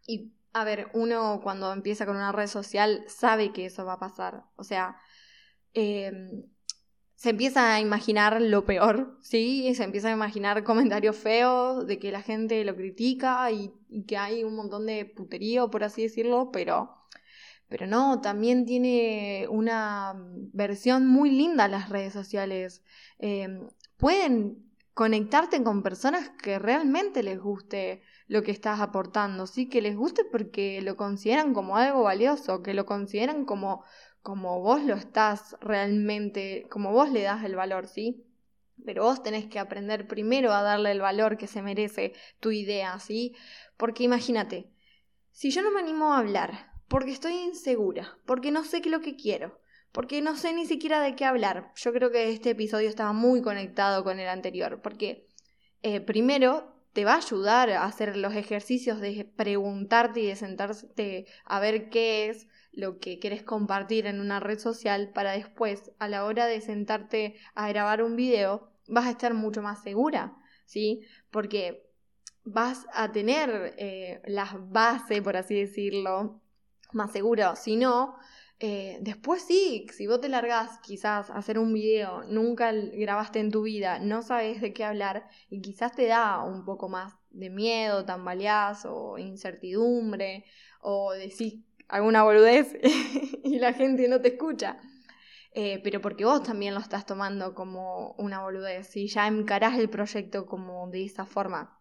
Y 0.06 0.32
a 0.52 0.64
ver, 0.64 0.88
uno 0.92 1.40
cuando 1.42 1.72
empieza 1.72 2.06
con 2.06 2.16
una 2.16 2.32
red 2.32 2.46
social 2.46 3.04
sabe 3.08 3.52
que 3.52 3.66
eso 3.66 3.84
va 3.86 3.94
a 3.94 3.98
pasar. 3.98 4.44
O 4.56 4.64
sea, 4.64 4.96
em, 5.72 6.44
se 7.16 7.30
empieza 7.30 7.74
a 7.74 7.80
imaginar 7.80 8.40
lo 8.42 8.64
peor, 8.66 9.18
¿sí? 9.22 9.74
Se 9.74 9.84
empieza 9.84 10.08
a 10.08 10.12
imaginar 10.12 10.64
comentarios 10.64 11.16
feos 11.16 11.86
de 11.86 11.98
que 11.98 12.12
la 12.12 12.22
gente 12.22 12.64
lo 12.64 12.76
critica 12.76 13.50
y, 13.50 13.72
y 13.88 14.04
que 14.04 14.18
hay 14.18 14.44
un 14.44 14.54
montón 14.54 14.86
de 14.86 15.06
puterío, 15.06 15.70
por 15.70 15.84
así 15.84 16.02
decirlo, 16.02 16.50
pero 16.52 16.97
pero 17.68 17.86
no, 17.86 18.20
también 18.20 18.64
tiene 18.64 19.46
una 19.50 20.14
versión 20.52 21.06
muy 21.06 21.30
linda 21.30 21.68
las 21.68 21.90
redes 21.90 22.12
sociales. 22.12 22.82
Em, 23.18 23.68
pueden 23.96 24.68
conectarte 24.94 25.62
con 25.62 25.82
personas 25.82 26.30
que 26.42 26.58
realmente 26.58 27.22
les 27.22 27.38
guste 27.38 28.02
lo 28.26 28.42
que 28.42 28.50
estás 28.50 28.80
aportando, 28.80 29.46
sí, 29.46 29.68
que 29.68 29.82
les 29.82 29.96
guste 29.96 30.24
porque 30.24 30.80
lo 30.82 30.96
consideran 30.96 31.54
como 31.54 31.76
algo 31.76 32.02
valioso, 32.02 32.62
que 32.62 32.74
lo 32.74 32.86
consideran 32.86 33.44
como, 33.44 33.84
como 34.22 34.60
vos 34.60 34.82
lo 34.82 34.94
estás 34.94 35.56
realmente, 35.60 36.66
como 36.70 36.92
vos 36.92 37.10
le 37.10 37.22
das 37.22 37.44
el 37.44 37.54
valor, 37.54 37.86
sí. 37.86 38.24
Pero 38.84 39.04
vos 39.04 39.22
tenés 39.22 39.46
que 39.46 39.58
aprender 39.58 40.08
primero 40.08 40.52
a 40.52 40.62
darle 40.62 40.92
el 40.92 41.00
valor 41.00 41.36
que 41.36 41.46
se 41.46 41.62
merece 41.62 42.14
tu 42.40 42.50
idea, 42.50 42.98
¿sí? 42.98 43.34
Porque 43.76 44.04
imagínate, 44.04 44.70
si 45.32 45.50
yo 45.50 45.62
no 45.62 45.70
me 45.70 45.80
animo 45.80 46.12
a 46.12 46.18
hablar, 46.18 46.67
porque 46.88 47.12
estoy 47.12 47.34
insegura, 47.34 48.18
porque 48.26 48.50
no 48.50 48.64
sé 48.64 48.80
qué 48.80 48.88
es 48.88 48.92
lo 48.92 49.00
que 49.00 49.16
quiero, 49.16 49.60
porque 49.92 50.20
no 50.22 50.36
sé 50.36 50.52
ni 50.52 50.66
siquiera 50.66 51.00
de 51.00 51.14
qué 51.14 51.24
hablar. 51.24 51.72
Yo 51.76 51.92
creo 51.92 52.10
que 52.10 52.30
este 52.30 52.50
episodio 52.50 52.88
estaba 52.88 53.12
muy 53.12 53.42
conectado 53.42 54.04
con 54.04 54.18
el 54.18 54.28
anterior, 54.28 54.80
porque 54.82 55.26
eh, 55.82 56.00
primero 56.00 56.74
te 56.92 57.04
va 57.04 57.14
a 57.14 57.18
ayudar 57.18 57.70
a 57.70 57.84
hacer 57.84 58.16
los 58.16 58.34
ejercicios 58.34 59.00
de 59.00 59.30
preguntarte 59.36 60.20
y 60.20 60.26
de 60.26 60.36
sentarte 60.36 61.26
a 61.44 61.60
ver 61.60 61.90
qué 61.90 62.28
es 62.28 62.48
lo 62.72 62.98
que 62.98 63.18
quieres 63.18 63.42
compartir 63.42 64.06
en 64.06 64.20
una 64.20 64.40
red 64.40 64.58
social 64.58 65.10
para 65.12 65.32
después, 65.32 65.92
a 65.98 66.08
la 66.08 66.24
hora 66.24 66.46
de 66.46 66.60
sentarte 66.60 67.36
a 67.54 67.68
grabar 67.68 68.02
un 68.02 68.16
video, 68.16 68.70
vas 68.88 69.06
a 69.06 69.10
estar 69.10 69.34
mucho 69.34 69.62
más 69.62 69.82
segura, 69.82 70.36
¿sí? 70.64 71.02
Porque 71.30 71.90
vas 72.44 72.86
a 72.94 73.12
tener 73.12 73.74
eh, 73.78 74.22
las 74.26 74.54
bases, 74.70 75.20
por 75.20 75.36
así 75.36 75.54
decirlo, 75.54 76.40
más 76.92 77.12
seguro. 77.12 77.56
Si 77.56 77.76
no, 77.76 78.16
eh, 78.60 78.98
después 79.02 79.42
sí, 79.42 79.86
si 79.92 80.06
vos 80.06 80.20
te 80.20 80.28
largás 80.28 80.80
quizás 80.80 81.30
a 81.30 81.34
hacer 81.34 81.58
un 81.58 81.72
video, 81.72 82.24
nunca 82.24 82.72
grabaste 82.72 83.38
en 83.38 83.50
tu 83.52 83.62
vida, 83.62 84.00
no 84.00 84.22
sabes 84.22 84.60
de 84.60 84.72
qué 84.72 84.84
hablar 84.84 85.28
y 85.48 85.60
quizás 85.60 85.94
te 85.94 86.06
da 86.06 86.42
un 86.42 86.64
poco 86.64 86.88
más 86.88 87.14
de 87.30 87.50
miedo, 87.50 88.04
tambaleás 88.04 88.84
o 88.84 89.16
incertidumbre 89.18 90.44
o 90.80 91.12
decís 91.12 91.60
alguna 91.88 92.24
boludez 92.24 92.76
y 93.44 93.58
la 93.58 93.72
gente 93.72 94.08
no 94.08 94.20
te 94.20 94.28
escucha. 94.28 94.80
Eh, 95.54 95.80
pero 95.82 96.00
porque 96.00 96.24
vos 96.24 96.42
también 96.42 96.74
lo 96.74 96.80
estás 96.80 97.06
tomando 97.06 97.54
como 97.54 98.12
una 98.18 98.42
boludez 98.42 98.94
y 98.96 99.08
ya 99.08 99.26
encarás 99.26 99.78
el 99.78 99.88
proyecto 99.88 100.46
como 100.46 100.88
de 100.90 101.04
esa 101.04 101.24
forma. 101.26 101.77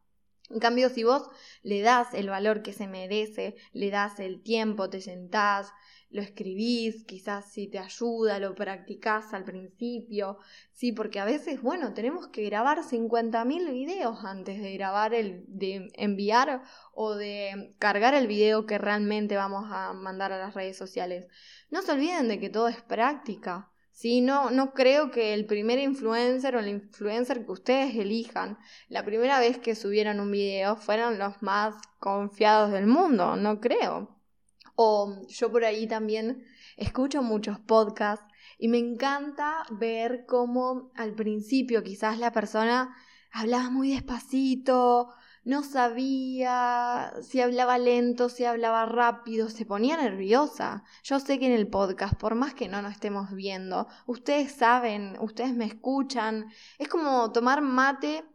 En 0.49 0.59
cambio, 0.59 0.89
si 0.89 1.03
vos 1.03 1.29
le 1.61 1.81
das 1.81 2.13
el 2.13 2.29
valor 2.29 2.61
que 2.61 2.73
se 2.73 2.87
merece, 2.87 3.55
le 3.73 3.89
das 3.91 4.19
el 4.19 4.41
tiempo, 4.41 4.89
te 4.89 5.01
sentás, 5.01 5.73
lo 6.09 6.21
escribís, 6.21 7.03
quizás 7.03 7.51
si 7.51 7.67
te 7.67 7.79
ayuda, 7.79 8.39
lo 8.39 8.55
practicás 8.55 9.33
al 9.33 9.43
principio, 9.43 10.37
sí, 10.71 10.93
porque 10.93 11.19
a 11.19 11.25
veces, 11.25 11.61
bueno, 11.61 11.93
tenemos 11.93 12.27
que 12.27 12.45
grabar 12.45 12.79
50.000 12.83 13.71
videos 13.73 14.23
antes 14.23 14.61
de 14.61 14.73
grabar 14.73 15.13
el, 15.13 15.43
de 15.47 15.91
enviar 15.95 16.63
o 16.93 17.15
de 17.15 17.75
cargar 17.77 18.13
el 18.13 18.27
video 18.27 18.65
que 18.65 18.77
realmente 18.77 19.35
vamos 19.35 19.65
a 19.69 19.93
mandar 19.93 20.31
a 20.31 20.39
las 20.39 20.53
redes 20.53 20.77
sociales. 20.77 21.27
No 21.69 21.81
se 21.81 21.91
olviden 21.91 22.29
de 22.29 22.39
que 22.39 22.49
todo 22.49 22.69
es 22.69 22.81
práctica. 22.81 23.69
Sí, 23.97 24.21
no, 24.21 24.51
no 24.51 24.75
creo 24.75 25.09
que 25.09 25.33
el 25.33 25.47
primer 25.47 25.79
influencer 25.79 26.55
o 26.55 26.59
el 26.59 26.67
influencer 26.67 27.43
que 27.43 27.51
ustedes 27.51 27.95
elijan, 27.95 28.59
la 28.89 29.03
primera 29.03 29.39
vez 29.39 29.57
que 29.57 29.73
subieron 29.73 30.19
un 30.19 30.29
video, 30.29 30.75
fueron 30.75 31.17
los 31.17 31.41
más 31.41 31.73
confiados 31.99 32.71
del 32.71 32.85
mundo, 32.85 33.35
no 33.37 33.59
creo. 33.59 34.15
O 34.75 35.25
yo 35.27 35.51
por 35.51 35.65
ahí 35.65 35.87
también 35.87 36.45
escucho 36.75 37.23
muchos 37.23 37.57
podcasts 37.59 38.23
y 38.59 38.67
me 38.67 38.77
encanta 38.77 39.65
ver 39.71 40.25
cómo 40.27 40.91
al 40.93 41.15
principio 41.15 41.81
quizás 41.81 42.19
la 42.19 42.31
persona 42.31 42.95
hablaba 43.31 43.71
muy 43.71 43.93
despacito, 43.93 45.09
no 45.47 45.63
sabía 45.63 47.13
si 47.21 47.39
hablaba 47.39 47.77
lento, 47.77 48.27
si 48.27 48.43
hablaba 48.43 48.85
rápido, 48.85 49.49
se 49.49 49.65
ponía 49.65 49.95
nerviosa. 49.95 50.83
Yo 51.03 51.21
sé 51.21 51.39
que 51.39 51.45
en 51.45 51.53
el 51.53 51.69
podcast, 51.69 52.15
por 52.15 52.35
más 52.35 52.53
que 52.53 52.67
no 52.67 52.81
nos 52.81 52.91
estemos 52.91 53.31
viendo, 53.33 53.87
ustedes 54.07 54.51
saben, 54.51 55.17
ustedes 55.21 55.55
me 55.55 55.63
escuchan, 55.63 56.47
es 56.77 56.89
como 56.89 57.31
tomar 57.31 57.61
mate 57.61 58.25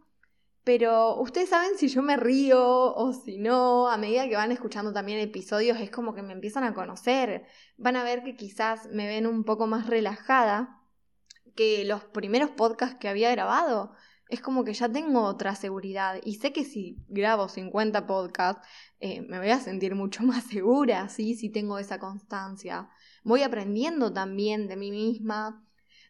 pero 0.64 1.16
ustedes 1.16 1.48
saben 1.48 1.76
si 1.76 1.88
yo 1.88 2.02
me 2.02 2.16
río 2.16 2.94
o 2.94 3.12
si 3.12 3.38
no, 3.38 3.88
a 3.88 3.96
medida 3.96 4.28
que 4.28 4.36
van 4.36 4.52
escuchando 4.52 4.92
también 4.92 5.18
episodios 5.18 5.80
es 5.80 5.90
como 5.90 6.14
que 6.14 6.22
me 6.22 6.32
empiezan 6.32 6.62
a 6.64 6.72
conocer, 6.72 7.46
van 7.76 7.96
a 7.96 8.04
ver 8.04 8.22
que 8.22 8.36
quizás 8.36 8.88
me 8.90 9.08
ven 9.08 9.26
un 9.26 9.44
poco 9.44 9.66
más 9.66 9.88
relajada 9.88 10.80
que 11.56 11.84
los 11.84 12.04
primeros 12.04 12.50
podcasts 12.50 12.96
que 13.00 13.08
había 13.08 13.32
grabado. 13.32 13.92
Es 14.32 14.40
como 14.40 14.64
que 14.64 14.72
ya 14.72 14.88
tengo 14.88 15.24
otra 15.24 15.54
seguridad 15.54 16.18
y 16.24 16.36
sé 16.36 16.54
que 16.54 16.64
si 16.64 16.96
grabo 17.08 17.50
50 17.50 18.06
podcasts 18.06 18.66
eh, 18.98 19.20
me 19.20 19.38
voy 19.38 19.50
a 19.50 19.60
sentir 19.60 19.94
mucho 19.94 20.22
más 20.22 20.44
segura, 20.44 21.10
¿sí? 21.10 21.34
Si 21.34 21.50
tengo 21.50 21.78
esa 21.78 21.98
constancia. 21.98 22.88
Voy 23.24 23.42
aprendiendo 23.42 24.10
también 24.10 24.68
de 24.68 24.76
mí 24.76 24.90
misma, 24.90 25.62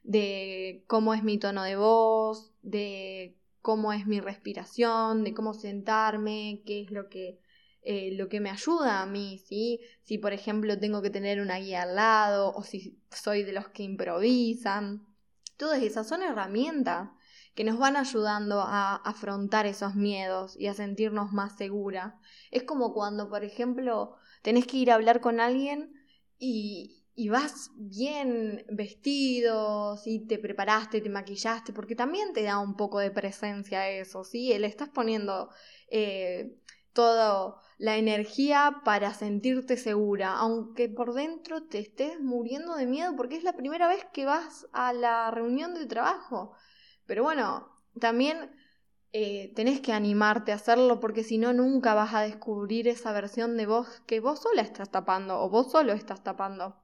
de 0.04 0.84
cómo 0.86 1.14
es 1.14 1.24
mi 1.24 1.36
tono 1.36 1.64
de 1.64 1.74
voz, 1.74 2.52
de 2.62 3.36
cómo 3.60 3.92
es 3.92 4.06
mi 4.06 4.20
respiración, 4.20 5.24
de 5.24 5.34
cómo 5.34 5.52
sentarme, 5.52 6.62
qué 6.64 6.82
es 6.82 6.92
lo 6.92 7.08
que, 7.08 7.40
eh, 7.82 8.12
lo 8.12 8.28
que 8.28 8.38
me 8.38 8.50
ayuda 8.50 9.02
a 9.02 9.06
mí, 9.06 9.38
¿sí? 9.38 9.80
Si, 10.04 10.18
por 10.18 10.32
ejemplo, 10.32 10.78
tengo 10.78 11.02
que 11.02 11.10
tener 11.10 11.40
una 11.40 11.58
guía 11.58 11.82
al 11.82 11.96
lado 11.96 12.52
o 12.54 12.62
si 12.62 13.00
soy 13.10 13.42
de 13.42 13.52
los 13.52 13.68
que 13.70 13.82
improvisan. 13.82 15.08
Todas 15.56 15.82
esas 15.82 16.06
son 16.06 16.22
herramientas 16.22 17.08
que 17.54 17.64
nos 17.64 17.78
van 17.78 17.96
ayudando 17.96 18.60
a 18.60 18.96
afrontar 18.96 19.66
esos 19.66 19.94
miedos 19.94 20.56
y 20.58 20.68
a 20.68 20.74
sentirnos 20.74 21.32
más 21.32 21.56
seguras. 21.56 22.14
Es 22.50 22.62
como 22.62 22.94
cuando, 22.94 23.28
por 23.28 23.44
ejemplo, 23.44 24.16
tenés 24.42 24.66
que 24.66 24.78
ir 24.78 24.90
a 24.90 24.94
hablar 24.94 25.20
con 25.20 25.40
alguien 25.40 25.92
y, 26.38 27.02
y 27.14 27.28
vas 27.28 27.70
bien 27.76 28.64
vestido, 28.70 29.96
¿sí? 29.98 30.20
te 30.26 30.38
preparaste, 30.38 31.00
te 31.00 31.10
maquillaste, 31.10 31.72
porque 31.72 31.94
también 31.94 32.32
te 32.32 32.42
da 32.42 32.58
un 32.58 32.76
poco 32.76 32.98
de 33.00 33.10
presencia 33.10 33.88
eso, 33.90 34.24
¿sí? 34.24 34.56
Le 34.58 34.66
estás 34.66 34.88
poniendo 34.88 35.50
eh, 35.88 36.56
toda 36.92 37.56
la 37.78 37.96
energía 37.96 38.80
para 38.84 39.12
sentirte 39.12 39.76
segura, 39.76 40.34
aunque 40.36 40.88
por 40.88 41.14
dentro 41.14 41.64
te 41.64 41.80
estés 41.80 42.20
muriendo 42.20 42.76
de 42.76 42.86
miedo 42.86 43.14
porque 43.16 43.36
es 43.36 43.44
la 43.44 43.54
primera 43.54 43.88
vez 43.88 44.06
que 44.12 44.24
vas 44.24 44.66
a 44.72 44.92
la 44.92 45.30
reunión 45.30 45.74
de 45.74 45.86
trabajo. 45.86 46.54
Pero 47.06 47.22
bueno, 47.22 47.68
también 47.98 48.50
eh, 49.12 49.52
tenés 49.54 49.80
que 49.80 49.92
animarte 49.92 50.52
a 50.52 50.54
hacerlo 50.54 50.98
porque 50.98 51.22
si 51.22 51.36
no 51.36 51.52
nunca 51.52 51.92
vas 51.92 52.14
a 52.14 52.22
descubrir 52.22 52.88
esa 52.88 53.12
versión 53.12 53.56
de 53.56 53.66
vos 53.66 54.02
que 54.06 54.20
vos 54.20 54.40
sola 54.40 54.62
estás 54.62 54.90
tapando 54.90 55.40
o 55.40 55.50
vos 55.50 55.70
solo 55.70 55.92
estás 55.92 56.22
tapando. 56.22 56.82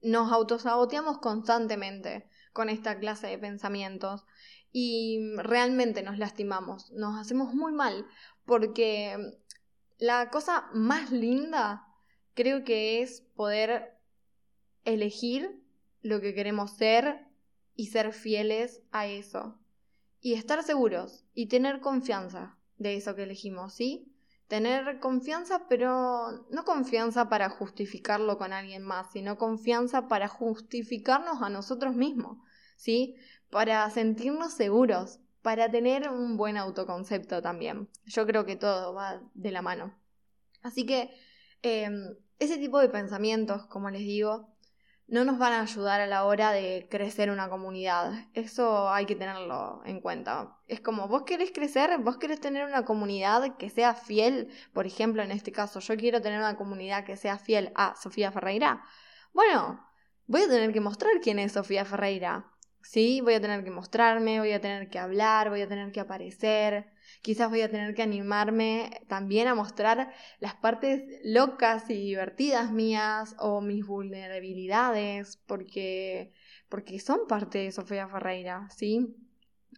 Nos 0.00 0.32
autosaboteamos 0.32 1.18
constantemente 1.18 2.28
con 2.52 2.68
esta 2.68 2.98
clase 2.98 3.26
de 3.26 3.38
pensamientos 3.38 4.24
y 4.72 5.18
realmente 5.36 6.02
nos 6.02 6.18
lastimamos, 6.18 6.90
nos 6.92 7.18
hacemos 7.18 7.52
muy 7.52 7.72
mal 7.72 8.06
porque 8.44 9.16
la 9.98 10.30
cosa 10.30 10.68
más 10.72 11.10
linda 11.10 11.86
creo 12.34 12.62
que 12.64 13.02
es 13.02 13.22
poder 13.34 13.98
elegir 14.84 15.60
lo 16.02 16.20
que 16.20 16.34
queremos 16.34 16.70
ser 16.70 17.26
y 17.80 17.86
ser 17.86 18.12
fieles 18.12 18.82
a 18.92 19.06
eso 19.06 19.58
y 20.20 20.34
estar 20.34 20.62
seguros 20.62 21.24
y 21.32 21.46
tener 21.46 21.80
confianza 21.80 22.58
de 22.76 22.96
eso 22.96 23.14
que 23.14 23.22
elegimos, 23.22 23.72
¿sí? 23.72 24.12
tener 24.48 24.98
confianza, 24.98 25.68
pero 25.68 26.44
no 26.50 26.64
confianza 26.64 27.28
para 27.28 27.48
justificarlo 27.48 28.36
con 28.36 28.52
alguien 28.52 28.82
más, 28.82 29.12
sino 29.12 29.38
confianza 29.38 30.08
para 30.08 30.26
justificarnos 30.26 31.40
a 31.40 31.48
nosotros 31.48 31.94
mismos, 31.94 32.36
¿sí? 32.76 33.14
Para 33.48 33.88
sentirnos 33.90 34.52
seguros, 34.52 35.20
para 35.40 35.70
tener 35.70 36.10
un 36.10 36.36
buen 36.36 36.56
autoconcepto 36.56 37.40
también. 37.40 37.88
Yo 38.06 38.26
creo 38.26 38.44
que 38.44 38.56
todo 38.56 38.92
va 38.92 39.22
de 39.34 39.52
la 39.52 39.62
mano. 39.62 39.96
Así 40.62 40.84
que 40.84 41.10
em, 41.62 42.16
ese 42.40 42.58
tipo 42.58 42.80
de 42.80 42.88
pensamientos, 42.88 43.66
como 43.66 43.88
les 43.88 44.02
digo, 44.02 44.49
no 45.10 45.24
nos 45.24 45.38
van 45.38 45.52
a 45.52 45.62
ayudar 45.62 46.00
a 46.00 46.06
la 46.06 46.24
hora 46.24 46.52
de 46.52 46.86
crecer 46.88 47.30
una 47.30 47.48
comunidad. 47.48 48.12
Eso 48.32 48.88
hay 48.90 49.06
que 49.06 49.16
tenerlo 49.16 49.82
en 49.84 50.00
cuenta. 50.00 50.56
Es 50.68 50.80
como, 50.80 51.08
vos 51.08 51.24
querés 51.24 51.50
crecer, 51.52 51.98
vos 51.98 52.16
querés 52.16 52.40
tener 52.40 52.64
una 52.64 52.84
comunidad 52.84 53.56
que 53.56 53.70
sea 53.70 53.94
fiel. 53.94 54.48
Por 54.72 54.86
ejemplo, 54.86 55.22
en 55.22 55.32
este 55.32 55.50
caso, 55.50 55.80
yo 55.80 55.96
quiero 55.96 56.22
tener 56.22 56.38
una 56.38 56.56
comunidad 56.56 57.04
que 57.04 57.16
sea 57.16 57.38
fiel 57.38 57.72
a 57.74 57.96
Sofía 57.96 58.30
Ferreira. 58.30 58.84
Bueno, 59.32 59.84
voy 60.28 60.42
a 60.42 60.48
tener 60.48 60.72
que 60.72 60.80
mostrar 60.80 61.12
quién 61.20 61.40
es 61.40 61.52
Sofía 61.52 61.84
Ferreira. 61.84 62.46
Sí, 62.82 63.20
voy 63.20 63.34
a 63.34 63.40
tener 63.40 63.64
que 63.64 63.70
mostrarme, 63.72 64.38
voy 64.38 64.52
a 64.52 64.60
tener 64.60 64.90
que 64.90 65.00
hablar, 65.00 65.50
voy 65.50 65.62
a 65.62 65.68
tener 65.68 65.90
que 65.90 66.00
aparecer. 66.00 66.92
Quizás 67.22 67.50
voy 67.50 67.60
a 67.60 67.70
tener 67.70 67.94
que 67.94 68.02
animarme 68.02 69.02
también 69.08 69.48
a 69.48 69.54
mostrar 69.54 70.12
las 70.38 70.54
partes 70.54 71.02
locas 71.24 71.88
y 71.90 71.94
divertidas 71.94 72.72
mías 72.72 73.36
o 73.38 73.60
mis 73.60 73.86
vulnerabilidades, 73.86 75.36
porque, 75.46 76.32
porque 76.68 76.98
son 76.98 77.26
parte 77.28 77.58
de 77.58 77.72
Sofía 77.72 78.08
Ferreira, 78.08 78.68
¿sí? 78.70 79.14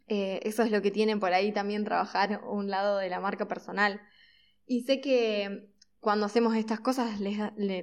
Eh, 0.09 0.40
eso 0.45 0.62
es 0.62 0.71
lo 0.71 0.83
que 0.83 0.90
tiene 0.90 1.16
por 1.16 1.33
ahí 1.33 1.53
también 1.53 1.85
trabajar 1.85 2.42
un 2.45 2.71
lado 2.71 2.99
de 2.99 3.09
la 3.09 3.21
marca 3.21 3.49
personal. 3.49 4.01
Y 4.66 4.83
sé 4.83 5.01
que 5.01 5.68
cuando 6.01 6.27
hacemos 6.27 6.57
estas 6.57 6.81
cosas 6.81 7.18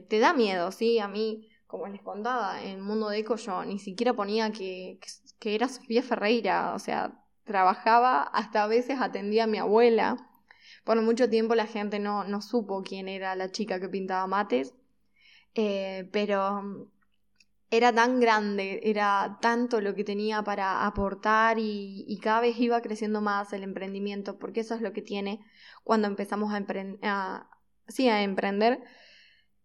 te 0.09 0.19
da 0.19 0.33
miedo, 0.33 0.71
¿sí? 0.71 0.99
A 0.99 1.07
mí, 1.07 1.47
como 1.67 1.87
les 1.87 2.01
contaba, 2.01 2.61
en 2.63 2.81
Mundo 2.81 3.09
de 3.09 3.19
Eco 3.19 3.35
yo 3.37 3.63
ni 3.65 3.79
siquiera 3.79 4.13
ponía 4.13 4.51
que, 4.51 4.99
que 5.39 5.55
era 5.55 5.69
Sofía 5.69 6.03
Ferreira, 6.03 6.73
o 6.75 6.79
sea, 6.79 7.23
trabajaba, 7.49 8.21
hasta 8.21 8.63
a 8.63 8.67
veces 8.67 9.01
atendía 9.01 9.45
a 9.45 9.47
mi 9.47 9.57
abuela. 9.57 10.17
Por 10.83 11.01
mucho 11.01 11.29
tiempo 11.29 11.55
la 11.55 11.65
gente 11.65 11.97
no, 11.97 12.23
no 12.23 12.41
supo 12.41 12.83
quién 12.83 13.09
era 13.09 13.35
la 13.35 13.51
chica 13.51 13.79
que 13.79 13.89
pintaba 13.89 14.27
mates, 14.27 14.75
eh, 15.55 16.07
pero 16.11 16.89
era 17.71 17.91
tan 17.91 18.19
grande, 18.19 18.81
era 18.83 19.39
tanto 19.41 19.81
lo 19.81 19.95
que 19.95 20.03
tenía 20.03 20.43
para 20.43 20.85
aportar 20.85 21.57
y, 21.59 22.19
cada 22.21 22.41
vez 22.41 22.59
iba 22.59 22.81
creciendo 22.81 23.19
más 23.19 23.51
el 23.53 23.63
emprendimiento, 23.63 24.37
porque 24.37 24.61
eso 24.61 24.75
es 24.75 24.81
lo 24.81 24.93
que 24.93 25.01
tiene 25.01 25.39
cuando 25.83 26.07
empezamos 26.07 26.53
a, 26.53 27.49
sí, 27.87 28.09
a 28.09 28.21
emprender, 28.21 28.83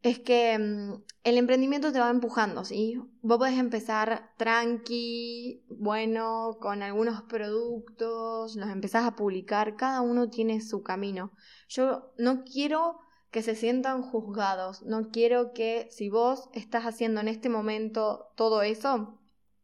es 0.05 0.21
que 0.21 0.59
mm, 0.59 1.03
el 1.25 1.39
emprendimiento 1.39 1.91
te 1.91 1.99
va 1.99 2.11
empujando, 2.11 2.65
¿sí? 2.65 3.01
Vos 3.23 3.39
podés 3.39 3.59
empezar 3.59 4.35
tranqui, 4.37 5.65
bueno, 5.71 6.59
con 6.61 6.83
algunos 6.83 7.23
productos, 7.23 8.55
los 8.55 8.69
empezás 8.69 9.07
a 9.07 9.17
publicar, 9.17 9.77
cada 9.77 10.03
uno 10.03 10.29
tiene 10.29 10.61
su 10.61 10.83
camino. 10.83 11.33
Yo 11.69 12.13
no 12.19 12.45
quiero 12.45 13.01
que 13.31 13.43
se 13.43 13.55
sientan 13.55 14.03
juzgados. 14.03 14.83
No 14.83 15.11
quiero 15.11 15.55
que 15.55 15.89
si 15.91 16.11
vos 16.11 16.51
estás 16.53 16.85
haciendo 16.85 17.23
en 17.23 17.29
este 17.29 17.49
momento 17.49 18.29
todo 18.37 18.61
eso, 18.63 19.19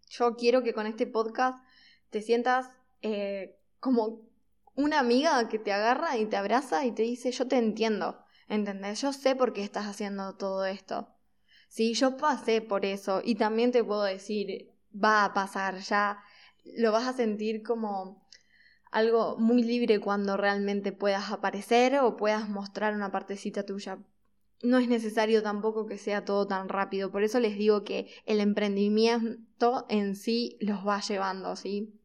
yo 0.09 0.37
quiero 0.37 0.63
que 0.63 0.73
con 0.73 0.87
este 0.87 1.07
podcast 1.07 1.63
te 2.09 2.23
sientas 2.23 2.71
eh, 3.03 3.59
como 3.79 4.23
una 4.75 4.99
amiga 5.01 5.49
que 5.51 5.59
te 5.59 5.73
agarra 5.73 6.17
y 6.17 6.25
te 6.25 6.37
abraza 6.37 6.87
y 6.87 6.93
te 6.93 7.03
dice, 7.03 7.31
yo 7.31 7.47
te 7.47 7.59
entiendo, 7.59 8.20
¿entendés? 8.51 9.01
Yo 9.01 9.13
sé 9.13 9.35
por 9.35 9.53
qué 9.55 9.63
estás 9.63 9.87
haciendo 9.87 10.35
todo 10.35 10.67
esto. 10.67 11.09
Sí, 11.69 11.95
yo 11.95 12.17
pasé 12.17 12.61
por 12.61 12.85
eso 12.85 13.23
y 13.25 13.37
también 13.37 13.71
te 13.71 13.85
puedo 13.85 14.03
decir, 14.03 14.73
va 14.93 15.25
a 15.25 15.33
pasar, 15.33 15.79
ya 15.79 16.19
lo 16.77 16.93
vas 16.93 17.07
a 17.07 17.13
sentir 17.13 17.63
como 17.63 18.29
algo 18.91 19.37
muy 19.39 19.63
libre 19.63 20.01
cuando 20.01 20.37
realmente 20.37 20.91
puedas 20.91 21.31
aparecer 21.31 21.97
o 22.01 22.17
puedas 22.17 22.49
mostrar 22.49 22.95
una 22.95 23.13
partecita 23.13 23.65
tuya. 23.65 23.99
No 24.63 24.79
es 24.79 24.89
necesario 24.89 25.43
tampoco 25.43 25.87
que 25.87 25.97
sea 25.97 26.25
todo 26.25 26.47
tan 26.47 26.69
rápido, 26.69 27.11
por 27.13 27.23
eso 27.23 27.39
les 27.39 27.57
digo 27.57 27.85
que 27.85 28.13
el 28.27 28.41
emprendimiento 28.41 29.87
en 29.89 30.17
sí 30.17 30.59
los 30.61 30.87
va 30.87 31.01
llevando, 31.01 31.55
¿sí? 31.55 32.00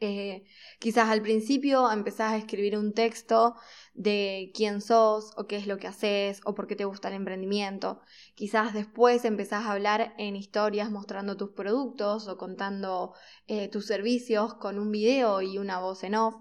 Eh, 0.00 0.44
quizás 0.78 1.08
al 1.08 1.22
principio 1.22 1.90
empezás 1.90 2.32
a 2.32 2.36
escribir 2.36 2.76
un 2.76 2.92
texto 2.92 3.54
de 3.94 4.52
quién 4.54 4.82
sos 4.82 5.32
o 5.38 5.46
qué 5.46 5.56
es 5.56 5.66
lo 5.66 5.78
que 5.78 5.86
haces 5.86 6.40
o 6.44 6.54
por 6.54 6.66
qué 6.66 6.76
te 6.76 6.84
gusta 6.84 7.08
el 7.08 7.14
emprendimiento. 7.14 8.00
Quizás 8.34 8.74
después 8.74 9.24
empezás 9.24 9.64
a 9.64 9.72
hablar 9.72 10.14
en 10.18 10.36
historias 10.36 10.90
mostrando 10.90 11.36
tus 11.36 11.50
productos 11.50 12.28
o 12.28 12.36
contando 12.36 13.14
eh, 13.46 13.68
tus 13.68 13.86
servicios 13.86 14.54
con 14.54 14.78
un 14.78 14.90
video 14.90 15.40
y 15.40 15.58
una 15.58 15.78
voz 15.80 16.04
en 16.04 16.14
off. 16.14 16.34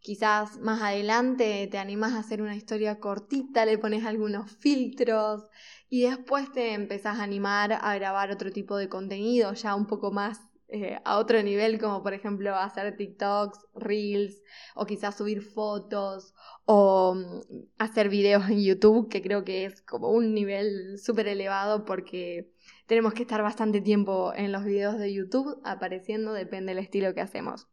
Quizás 0.00 0.58
más 0.58 0.82
adelante 0.82 1.68
te 1.70 1.78
animas 1.78 2.12
a 2.12 2.20
hacer 2.20 2.42
una 2.42 2.56
historia 2.56 3.00
cortita, 3.00 3.64
le 3.66 3.78
pones 3.78 4.04
algunos 4.04 4.50
filtros 4.56 5.44
y 5.88 6.02
después 6.02 6.50
te 6.52 6.74
empezás 6.74 7.18
a 7.18 7.22
animar 7.24 7.72
a 7.72 7.94
grabar 7.94 8.30
otro 8.30 8.50
tipo 8.52 8.76
de 8.76 8.88
contenido 8.88 9.52
ya 9.54 9.74
un 9.74 9.86
poco 9.86 10.12
más 10.12 10.40
eh, 10.68 10.98
a 11.04 11.18
otro 11.18 11.40
nivel, 11.44 11.78
como 11.78 12.02
por 12.02 12.12
ejemplo 12.12 12.56
hacer 12.56 12.96
TikToks, 12.96 13.66
Reels, 13.74 14.42
o 14.74 14.84
quizás 14.84 15.16
subir 15.16 15.42
fotos, 15.42 16.34
o 16.64 17.14
mm, 17.14 17.40
hacer 17.78 18.08
videos 18.08 18.48
en 18.50 18.64
YouTube, 18.64 19.08
que 19.08 19.22
creo 19.22 19.44
que 19.44 19.64
es 19.64 19.80
como 19.82 20.10
un 20.10 20.34
nivel 20.34 20.98
súper 20.98 21.28
elevado 21.28 21.84
porque 21.84 22.50
tenemos 22.86 23.14
que 23.14 23.22
estar 23.22 23.42
bastante 23.42 23.80
tiempo 23.80 24.32
en 24.34 24.50
los 24.50 24.64
videos 24.64 24.98
de 24.98 25.12
YouTube 25.12 25.60
apareciendo, 25.64 26.32
depende 26.32 26.74
del 26.74 26.82
estilo 26.82 27.14
que 27.14 27.20
hacemos. 27.20 27.68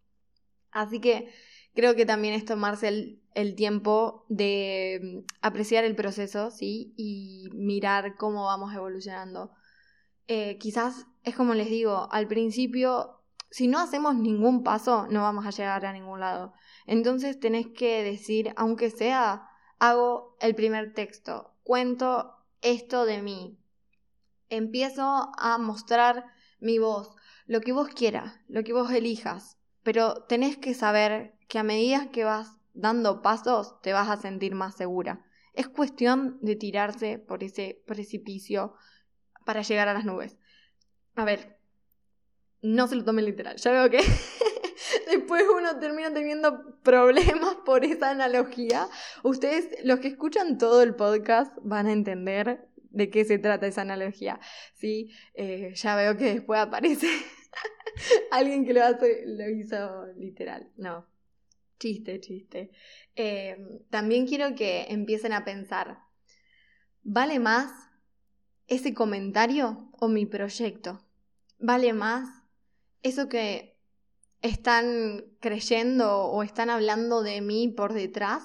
Así 0.72 1.00
que 1.00 1.32
creo 1.74 1.96
que 1.96 2.06
también 2.06 2.36
es 2.36 2.46
tomarse 2.46 3.20
el, 3.34 3.56
tiempo 3.56 4.26
de 4.30 5.00
mm, 5.02 5.20
apreciar 5.42 5.84
el 5.84 5.96
proceso, 5.96 6.52
¿sí? 6.52 6.94
Y 6.96 7.50
mirar 7.54 8.16
cómo 8.18 8.46
vamos 8.46 8.74
evolucionando. 8.76 9.52
Eh, 10.28 10.58
quizás 10.60 11.08
es 11.24 11.36
como 11.36 11.54
les 11.54 11.70
digo, 11.70 12.08
al 12.12 12.28
principio, 12.28 13.22
si 13.50 13.68
no 13.68 13.80
hacemos 13.80 14.16
ningún 14.16 14.64
paso, 14.64 15.08
no 15.10 15.22
vamos 15.22 15.46
a 15.46 15.52
llegar 15.52 15.86
a 15.86 15.94
ningún 15.94 16.20
lado. 16.20 16.54
Entonces 16.86 17.40
tenés 17.40 17.68
que 17.68 18.04
decir, 18.04 18.54
aunque 18.58 18.90
sea, 18.90 19.48
hago 19.80 20.36
el 20.40 20.56
primer 20.56 20.94
texto, 20.94 21.54
cuento 21.64 22.36
esto 22.62 23.06
de 23.06 23.22
mí, 23.22 23.60
empiezo 24.50 25.32
a 25.38 25.58
mostrar 25.58 26.26
mi 26.60 26.78
voz, 26.78 27.16
lo 27.46 27.62
que 27.62 27.74
vos 27.74 27.90
quieras, 27.90 28.40
lo 28.48 28.64
que 28.64 28.74
vos 28.74 28.92
elijas, 28.92 29.58
pero 29.84 30.24
tenés 30.24 30.58
que 30.58 30.74
saber 30.74 31.38
que 31.48 31.60
a 31.60 31.64
medida 31.64 32.12
que 32.12 32.24
vas 32.24 32.58
dando 32.74 33.22
pasos 33.22 33.80
te 33.82 33.94
vas 33.94 34.10
a 34.10 34.18
sentir 34.18 34.56
más 34.56 34.76
segura. 34.76 35.26
Es 35.54 35.68
cuestión 35.68 36.40
de 36.42 36.56
tirarse 36.56 37.20
por 37.20 37.44
ese 37.44 37.84
precipicio 37.86 38.74
para 39.46 39.62
llegar 39.62 39.88
a 39.88 39.94
las 39.94 40.06
nubes. 40.06 40.38
A 41.16 41.26
ver, 41.26 41.58
no 42.62 42.88
se 42.88 42.96
lo 42.96 43.04
tomen 43.04 43.26
literal. 43.26 43.58
Ya 43.58 43.72
veo 43.72 43.90
que 43.90 44.00
después 45.08 45.44
uno 45.56 45.80
termina 45.80 46.14
teniendo 46.14 46.80
problemas 46.82 47.56
por 47.66 47.86
esa 47.86 48.12
analogía. 48.12 48.88
Ustedes, 49.24 49.70
los 49.84 50.00
que 50.00 50.08
escuchan 50.08 50.58
todo 50.58 50.82
el 50.82 50.96
podcast, 50.96 51.56
van 51.62 51.88
a 51.88 51.94
entender 51.94 52.68
de 52.78 53.10
qué 53.10 53.26
se 53.26 53.38
trata 53.38 53.68
esa 53.68 53.82
analogía. 53.82 54.40
¿sí? 54.76 55.12
Eh, 55.34 55.74
ya 55.76 55.96
veo 55.96 56.18
que 56.18 56.36
después 56.36 56.60
aparece 56.60 57.08
alguien 58.32 58.66
que 58.66 58.74
lo, 58.74 58.84
hace, 58.84 59.24
lo 59.26 59.50
hizo 59.50 60.08
literal. 60.16 60.72
No, 60.78 61.06
chiste, 61.80 62.20
chiste. 62.22 62.72
Eh, 63.16 63.58
también 63.90 64.26
quiero 64.26 64.56
que 64.56 64.86
empiecen 64.90 65.34
a 65.34 65.44
pensar, 65.44 66.00
¿vale 67.04 67.40
más 67.40 67.72
ese 68.68 68.94
comentario 68.94 69.90
o 70.00 70.08
mi 70.08 70.26
proyecto? 70.26 71.04
¿Vale 71.60 71.94
más 71.94 72.44
eso 73.02 73.30
que 73.30 73.78
están 74.42 75.24
creyendo 75.40 76.26
o 76.26 76.44
están 76.44 76.70
hablando 76.70 77.24
de 77.24 77.42
mí 77.42 77.70
por 77.70 77.94
detrás? 77.94 78.44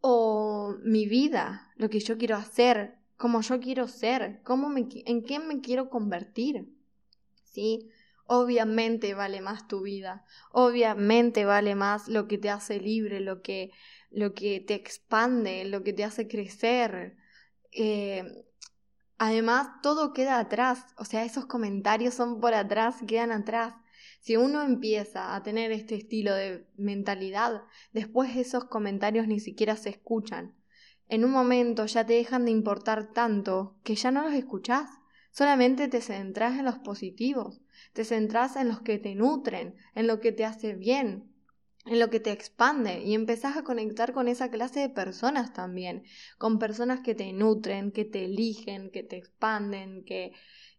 ¿O 0.00 0.76
mi 0.82 1.06
vida, 1.06 1.72
lo 1.76 1.90
que 1.90 2.00
yo 2.00 2.18
quiero 2.18 2.36
hacer, 2.36 2.98
cómo 3.16 3.40
yo 3.40 3.60
quiero 3.60 3.88
ser, 3.88 4.40
cómo 4.42 4.68
me, 4.68 4.88
en 5.06 5.22
qué 5.22 5.38
me 5.38 5.60
quiero 5.60 5.90
convertir? 5.90 6.72
¿Sí? 7.44 7.90
Obviamente 8.26 9.14
vale 9.14 9.40
más 9.40 9.68
tu 9.68 9.82
vida, 9.82 10.24
obviamente 10.52 11.44
vale 11.44 11.74
más 11.74 12.08
lo 12.08 12.26
que 12.28 12.38
te 12.38 12.50
hace 12.50 12.80
libre, 12.80 13.20
lo 13.20 13.42
que, 13.42 13.72
lo 14.10 14.32
que 14.32 14.60
te 14.60 14.74
expande, 14.74 15.64
lo 15.64 15.82
que 15.82 15.92
te 15.92 16.04
hace 16.04 16.28
crecer, 16.28 17.16
eh, 17.72 18.44
además, 19.18 19.80
todo 19.82 20.12
queda 20.12 20.38
atrás, 20.38 20.86
o 20.96 21.04
sea, 21.04 21.24
esos 21.24 21.46
comentarios 21.46 22.14
son 22.14 22.40
por 22.40 22.54
atrás, 22.54 22.96
quedan 23.06 23.32
atrás. 23.32 23.74
Si 24.20 24.36
uno 24.36 24.62
empieza 24.62 25.34
a 25.34 25.42
tener 25.42 25.72
este 25.72 25.96
estilo 25.96 26.34
de 26.34 26.66
mentalidad, 26.76 27.62
después 27.92 28.36
esos 28.36 28.66
comentarios 28.66 29.26
ni 29.26 29.40
siquiera 29.40 29.76
se 29.76 29.90
escuchan. 29.90 30.54
En 31.08 31.24
un 31.24 31.32
momento 31.32 31.86
ya 31.86 32.06
te 32.06 32.14
dejan 32.14 32.44
de 32.44 32.52
importar 32.52 33.12
tanto 33.12 33.76
que 33.82 33.96
ya 33.96 34.10
no 34.10 34.22
los 34.22 34.34
escuchás. 34.34 34.88
Solamente 35.32 35.88
te 35.88 36.00
centrás 36.00 36.58
en 36.58 36.64
los 36.64 36.78
positivos, 36.78 37.62
te 37.94 38.04
centrás 38.04 38.56
en 38.56 38.68
los 38.68 38.80
que 38.82 38.98
te 38.98 39.14
nutren, 39.14 39.74
en 39.94 40.06
lo 40.06 40.20
que 40.20 40.30
te 40.30 40.44
hace 40.44 40.74
bien, 40.74 41.31
en 41.84 41.98
lo 41.98 42.10
que 42.10 42.20
te 42.20 42.30
expande 42.30 43.02
y 43.02 43.14
empezás 43.14 43.56
a 43.56 43.64
conectar 43.64 44.12
con 44.12 44.28
esa 44.28 44.50
clase 44.50 44.80
de 44.80 44.88
personas 44.88 45.52
también, 45.52 46.04
con 46.38 46.58
personas 46.58 47.00
que 47.00 47.14
te 47.14 47.32
nutren, 47.32 47.90
que 47.90 48.04
te 48.04 48.24
eligen, 48.24 48.90
que 48.90 49.02
te 49.02 49.16
expanden, 49.16 50.04
que, 50.04 50.32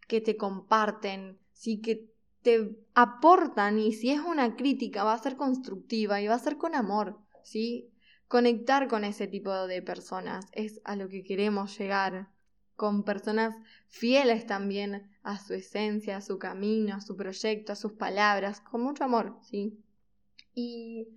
que 0.07 0.21
te 0.21 0.37
comparten, 0.37 1.39
sí, 1.51 1.81
que 1.81 2.09
te 2.41 2.77
aportan 2.93 3.79
y 3.79 3.93
si 3.93 4.11
es 4.11 4.19
una 4.19 4.55
crítica 4.55 5.03
va 5.03 5.13
a 5.13 5.23
ser 5.23 5.35
constructiva 5.35 6.21
y 6.21 6.27
va 6.27 6.35
a 6.35 6.39
ser 6.39 6.57
con 6.57 6.75
amor, 6.75 7.19
¿sí? 7.43 7.89
Conectar 8.27 8.87
con 8.87 9.03
ese 9.03 9.27
tipo 9.27 9.67
de 9.67 9.81
personas 9.81 10.47
es 10.53 10.81
a 10.83 10.95
lo 10.95 11.07
que 11.07 11.23
queremos 11.23 11.77
llegar, 11.77 12.29
con 12.75 13.03
personas 13.03 13.55
fieles 13.87 14.45
también 14.45 15.09
a 15.21 15.37
su 15.37 15.53
esencia, 15.53 16.17
a 16.17 16.21
su 16.21 16.39
camino, 16.39 16.95
a 16.95 17.01
su 17.01 17.15
proyecto, 17.15 17.71
a 17.71 17.75
sus 17.75 17.93
palabras, 17.93 18.61
con 18.61 18.81
mucho 18.81 19.03
amor, 19.03 19.37
¿sí? 19.43 19.77
Y 20.53 21.07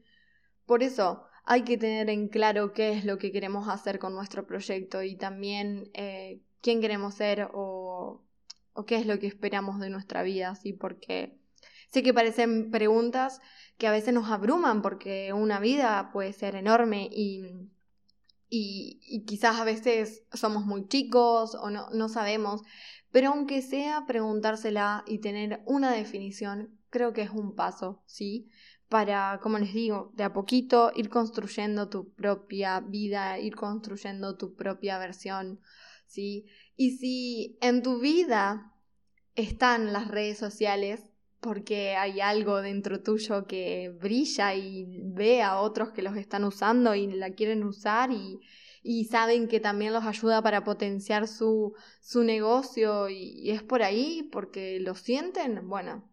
por 0.66 0.83
eso 0.83 1.27
hay 1.44 1.62
que 1.62 1.79
tener 1.79 2.11
en 2.11 2.29
claro 2.29 2.72
qué 2.72 2.92
es 2.92 3.05
lo 3.05 3.18
que 3.18 3.31
queremos 3.33 3.68
hacer 3.68 3.99
con 3.99 4.14
nuestro 4.14 4.46
proyecto 4.46 5.03
y 5.03 5.16
también 5.16 5.90
eh, 5.94 6.42
quién 6.61 6.81
queremos 6.81 7.14
ser 7.14 7.49
o, 7.53 8.25
qué 8.87 8.96
es 8.96 9.07
lo 9.07 9.18
que 9.18 9.29
esperamos 9.29 9.79
de 9.79 9.88
nuestra 9.88 10.22
vida, 10.22 10.55
¿sí? 10.57 10.72
Porque 10.72 11.38
sé 11.90 12.03
que 12.03 12.12
parecen 12.12 12.70
preguntas 12.70 13.40
que 13.79 13.87
a 13.87 13.92
veces 13.92 14.12
nos 14.12 14.29
abruman 14.29 14.83
porque 14.83 15.33
una 15.33 15.61
vida 15.61 16.11
puede 16.12 16.33
ser 16.33 16.57
enorme 16.57 17.09
y, 17.11 17.44
y, 18.51 19.01
y 19.03 19.25
quizás 19.25 19.61
a 19.61 19.64
veces 19.64 20.25
somos 20.33 20.66
muy 20.66 20.88
chicos 20.88 21.55
o 21.55 21.70
no, 21.70 21.88
no 21.90 22.09
sabemos, 22.09 22.62
pero 23.12 23.31
aunque 23.31 23.62
sea 23.62 24.05
preguntársela 24.07 25.05
y 25.07 25.20
tener 25.20 25.62
una 25.64 25.92
definición, 25.92 26.77
creo 26.90 27.12
que 27.12 27.22
es 27.22 27.31
un 27.31 27.55
paso, 27.55 28.03
¿sí? 28.07 28.49
Para, 28.88 29.40
como 29.42 29.59
les 29.59 29.72
digo, 29.72 30.12
de 30.14 30.25
a 30.25 30.33
poquito 30.33 30.92
ir 30.94 31.09
construyendo 31.09 31.88
tu 31.88 32.12
propia 32.14 32.81
vida, 32.81 33.38
ir 33.38 33.57
construyendo 33.57 34.37
tu 34.37 34.55
propia 34.55 34.99
versión, 34.99 35.61
¿sí? 36.07 36.46
Y 36.77 36.99
si 36.99 37.59
en 37.61 37.83
tu 37.83 38.01
vida 38.01 38.72
están 39.35 39.92
las 39.92 40.09
redes 40.09 40.38
sociales 40.38 41.05
porque 41.40 41.96
hay 41.96 42.20
algo 42.20 42.62
dentro 42.62 43.03
tuyo 43.03 43.46
que 43.46 43.90
brilla 44.01 44.55
y 44.55 45.01
ve 45.03 45.42
a 45.42 45.61
otros 45.61 45.90
que 45.90 46.03
los 46.03 46.16
están 46.16 46.44
usando 46.44 46.94
y 46.94 47.07
la 47.12 47.31
quieren 47.31 47.62
usar 47.64 48.11
y, 48.11 48.40
y 48.83 49.07
saben 49.07 49.49
que 49.49 49.61
también 49.61 49.92
los 49.92 50.05
ayuda 50.05 50.42
para 50.42 50.64
potenciar 50.64 51.27
su, 51.29 51.75
su 52.01 52.22
negocio 52.22 53.09
y, 53.09 53.51
es 53.51 53.62
por 53.62 53.83
ahí 53.83 54.29
porque 54.33 54.79
lo 54.81 54.94
sienten, 54.94 55.68
bueno, 55.68 56.09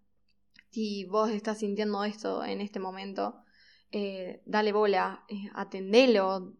si 0.73 1.05
vos 1.05 1.29
estás 1.29 1.59
sintiendo 1.59 2.03
esto 2.03 2.43
en 2.43 2.59
este 2.59 2.79
momento, 2.79 3.43
eh, 3.91 4.41
dale 4.45 4.71
bola, 4.71 5.23
eh, 5.29 5.49
atendelo, 5.53 6.57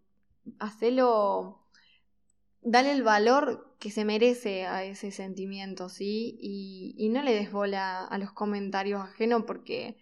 hacelo 0.59 1.63
dale 2.61 2.91
el 2.91 3.03
valor 3.03 3.75
que 3.79 3.89
se 3.91 4.05
merece 4.05 4.65
a 4.65 4.83
ese 4.83 5.11
sentimiento, 5.11 5.89
¿sí? 5.89 6.37
Y, 6.39 6.95
y 6.97 7.09
no 7.09 7.21
le 7.23 7.33
des 7.33 7.51
bola 7.51 8.05
a 8.05 8.17
los 8.17 8.31
comentarios 8.31 9.01
ajenos 9.01 9.43
porque, 9.45 9.97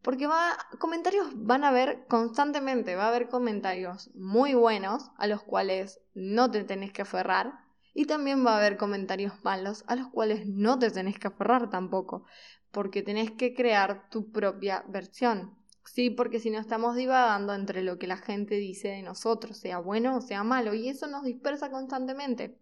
porque 0.00 0.26
va, 0.26 0.56
comentarios 0.78 1.28
van 1.34 1.64
a 1.64 1.68
haber 1.68 2.06
constantemente, 2.08 2.96
va 2.96 3.04
a 3.04 3.08
haber 3.08 3.28
comentarios 3.28 4.10
muy 4.14 4.54
buenos 4.54 5.10
a 5.18 5.26
los 5.26 5.42
cuales 5.42 6.00
no 6.14 6.50
te 6.50 6.64
tenés 6.64 6.92
que 6.92 7.02
aferrar 7.02 7.52
y 7.94 8.06
también 8.06 8.44
va 8.44 8.54
a 8.54 8.58
haber 8.58 8.78
comentarios 8.78 9.34
malos 9.44 9.84
a 9.86 9.96
los 9.96 10.08
cuales 10.08 10.46
no 10.46 10.78
te 10.78 10.90
tenés 10.90 11.18
que 11.18 11.28
aferrar 11.28 11.70
tampoco, 11.70 12.24
porque 12.72 13.02
tenés 13.02 13.30
que 13.30 13.54
crear 13.54 14.08
tu 14.10 14.32
propia 14.32 14.84
versión. 14.88 15.54
Sí, 15.84 16.10
porque 16.10 16.40
si 16.40 16.50
no 16.50 16.58
estamos 16.58 16.96
divagando 16.96 17.54
entre 17.54 17.82
lo 17.82 17.98
que 17.98 18.06
la 18.06 18.16
gente 18.16 18.56
dice 18.56 18.88
de 18.88 19.02
nosotros, 19.02 19.58
sea 19.58 19.78
bueno 19.78 20.16
o 20.16 20.20
sea 20.20 20.42
malo, 20.42 20.74
y 20.74 20.88
eso 20.88 21.06
nos 21.06 21.24
dispersa 21.24 21.70
constantemente. 21.70 22.58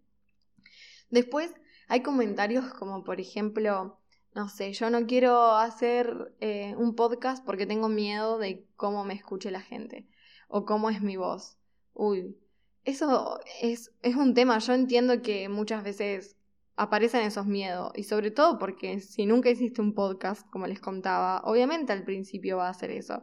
Después 1.10 1.54
hay 1.88 2.02
comentarios 2.02 2.72
como 2.74 3.04
por 3.04 3.20
ejemplo, 3.20 4.00
no 4.34 4.48
sé, 4.48 4.72
yo 4.72 4.90
no 4.90 5.06
quiero 5.06 5.56
hacer 5.56 6.34
eh, 6.40 6.74
un 6.76 6.94
podcast 6.94 7.44
porque 7.44 7.66
tengo 7.66 7.88
miedo 7.88 8.38
de 8.38 8.66
cómo 8.76 9.04
me 9.04 9.14
escuche 9.14 9.50
la 9.50 9.60
gente 9.60 10.08
o 10.48 10.64
cómo 10.64 10.90
es 10.90 11.02
mi 11.02 11.16
voz. 11.16 11.56
Uy, 11.94 12.36
eso 12.84 13.40
es, 13.60 13.92
es 14.02 14.16
un 14.16 14.34
tema, 14.34 14.58
yo 14.58 14.72
entiendo 14.72 15.22
que 15.22 15.48
muchas 15.48 15.84
veces 15.84 16.36
aparecen 16.80 17.22
esos 17.22 17.46
miedos. 17.46 17.92
Y 17.94 18.04
sobre 18.04 18.30
todo 18.30 18.58
porque 18.58 19.00
si 19.00 19.26
nunca 19.26 19.50
hiciste 19.50 19.82
un 19.82 19.94
podcast, 19.94 20.48
como 20.50 20.66
les 20.66 20.80
contaba, 20.80 21.42
obviamente 21.44 21.92
al 21.92 22.04
principio 22.04 22.56
va 22.56 22.70
a 22.70 22.74
ser 22.74 22.90
eso. 22.90 23.22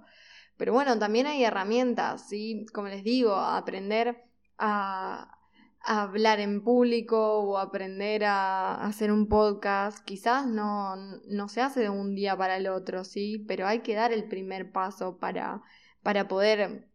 Pero 0.58 0.74
bueno, 0.74 1.00
también 1.00 1.26
hay 1.28 1.44
herramientas, 1.44 2.30
¿sí? 2.30 2.66
Como 2.74 2.88
les 2.88 3.04
digo, 3.04 3.36
aprender 3.36 4.24
a, 4.60 5.34
hablar 5.82 6.40
en 6.40 6.64
público 6.64 7.40
o 7.40 7.58
aprender 7.58 8.26
a, 8.26 8.76
hacer 8.76 9.12
un 9.12 9.28
podcast. 9.28 10.06
Quizás 10.06 10.46
no, 10.46 10.96
no 11.28 11.50
se 11.50 11.62
hace 11.62 11.82
de 11.82 11.90
un 11.90 12.14
día 12.14 12.38
para 12.38 12.58
el 12.58 12.68
otro, 12.68 13.04
¿sí? 13.04 13.44
Pero 13.48 13.68
hay 13.68 13.80
que 13.80 13.96
dar 13.96 14.14
el 14.14 14.28
primer 14.28 14.72
paso 14.72 15.18
para, 15.18 15.64
para 16.04 16.28
poder 16.28 16.90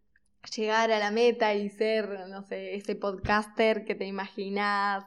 llegar 0.57 0.90
a 0.92 0.98
la 0.98 1.11
meta 1.11 1.55
y 1.55 1.68
ser, 1.70 2.29
no 2.29 2.42
sé, 2.42 2.75
ese 2.77 2.96
podcaster 2.96 3.85
que 3.85 3.94
te 3.94 4.07
imaginas, 4.07 5.05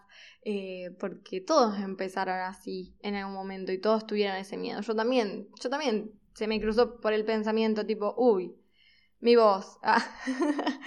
eh, 0.48 0.96
porque 1.00 1.42
todos 1.42 1.80
empezaron 1.80 2.40
así 2.40 2.96
en 3.02 3.16
algún 3.16 3.34
momento 3.34 3.72
y 3.72 3.82
todos 3.82 4.06
tuvieron 4.06 4.38
ese 4.38 4.58
miedo. 4.58 4.80
Yo 4.82 4.96
también, 4.96 5.50
yo 5.60 5.72
también 5.72 6.12
se 6.36 6.48
me 6.48 6.62
cruzó 6.62 7.02
por 7.02 7.14
el 7.14 7.26
pensamiento 7.26 7.84
tipo, 7.84 8.14
uy, 8.16 8.56
mi 9.20 9.36
voz. 9.36 9.80
Ah. 9.82 10.06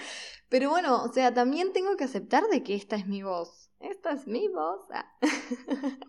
Pero 0.49 0.69
bueno, 0.69 1.03
o 1.03 1.11
sea, 1.11 1.33
también 1.33 1.73
tengo 1.73 1.97
que 1.97 2.05
aceptar 2.05 2.47
de 2.47 2.63
que 2.63 2.73
esta 2.73 2.95
es 2.95 3.05
mi 3.05 3.21
voz. 3.21 3.69
Esta 3.81 4.13
es 4.13 4.27
mi 4.27 4.47
voz. 4.47 4.79
Ah. 4.93 5.05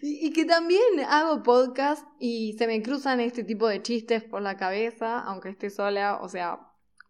y, 0.00 0.28
y 0.28 0.32
que 0.32 0.44
también 0.44 1.00
hago 1.08 1.42
podcast 1.42 2.06
y 2.20 2.54
se 2.56 2.68
me 2.68 2.80
cruzan 2.82 3.18
este 3.18 3.42
tipo 3.42 3.66
de 3.66 3.82
chistes 3.82 4.22
por 4.22 4.42
la 4.42 4.56
cabeza, 4.56 5.18
aunque 5.18 5.48
esté 5.48 5.70
sola, 5.70 6.20
o 6.22 6.28
sea, 6.28 6.60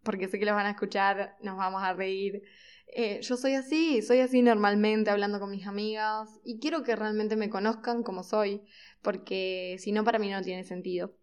porque 0.07 0.29
sé 0.29 0.39
que 0.39 0.47
los 0.47 0.55
van 0.55 0.67
a 0.67 0.71
escuchar, 0.71 1.37
nos 1.43 1.59
vamos 1.59 1.83
a 1.83 1.93
reír. 1.93 2.43
Eh, 2.87 3.21
yo 3.21 3.37
soy 3.37 3.55
así, 3.55 4.01
soy 4.01 4.21
así 4.21 4.41
normalmente 4.41 5.11
hablando 5.11 5.41
con 5.41 5.51
mis 5.51 5.67
amigas 5.67 6.31
y 6.45 6.61
quiero 6.61 6.83
que 6.83 6.97
realmente 6.97 7.37
me 7.37 7.51
conozcan 7.51 8.03
como 8.03 8.23
soy, 8.23 8.63
porque 9.03 9.77
si 9.81 9.93
no 9.93 10.05
para 10.05 10.19
mí 10.19 10.31
no 10.31 10.41
tiene 10.41 10.65
sentido. 10.65 11.15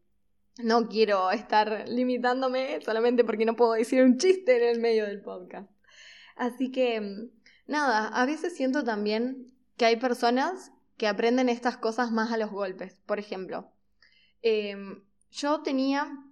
No 0.62 0.88
quiero 0.88 1.32
estar 1.32 1.86
limitándome 1.88 2.80
solamente 2.82 3.24
porque 3.24 3.46
no 3.46 3.56
puedo 3.56 3.74
decir 3.74 4.04
un 4.04 4.17
chiste 4.17 4.58
en 4.58 4.76
el 4.76 4.80
medio 4.80 5.06
del 5.06 5.22
podcast. 5.22 5.72
Así 6.36 6.72
que, 6.72 7.30
nada, 7.65 8.10
a 8.10 8.26
veces 8.26 8.56
siento 8.56 8.84
también 8.84 9.52
que 9.78 9.86
hay 9.86 9.96
personas 9.96 10.72
que 10.98 11.08
aprenden 11.08 11.50
estas 11.50 11.78
cosas 11.78 12.12
más 12.12 12.32
a 12.32 12.38
los 12.38 12.52
golpes. 12.52 13.00
Por 13.06 13.17
ejemplo, 13.17 13.72
em, 14.41 15.04
yo 15.32 15.62
tenía 15.62 16.24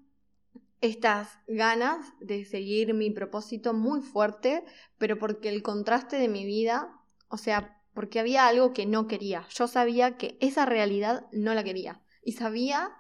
estas 0.82 1.40
ganas 1.48 2.14
de 2.20 2.44
seguir 2.44 2.94
mi 2.94 3.12
propósito 3.12 3.74
muy 3.74 4.02
fuerte, 4.02 4.66
pero 4.98 5.18
porque 5.18 5.50
el 5.50 5.62
contraste 5.62 6.18
de 6.18 6.28
mi 6.28 6.46
vida, 6.46 7.00
o 7.28 7.38
sea, 7.38 7.82
porque 7.94 8.20
había 8.20 8.48
algo 8.48 8.74
que 8.74 8.86
no 8.86 9.08
quería. 9.08 9.46
Yo 9.50 9.68
sabía 9.68 10.18
que 10.18 10.38
esa 10.42 10.66
realidad 10.66 11.28
no 11.32 11.54
la 11.54 11.64
quería. 11.64 12.02
Y 12.24 12.34
sabía 12.34 12.98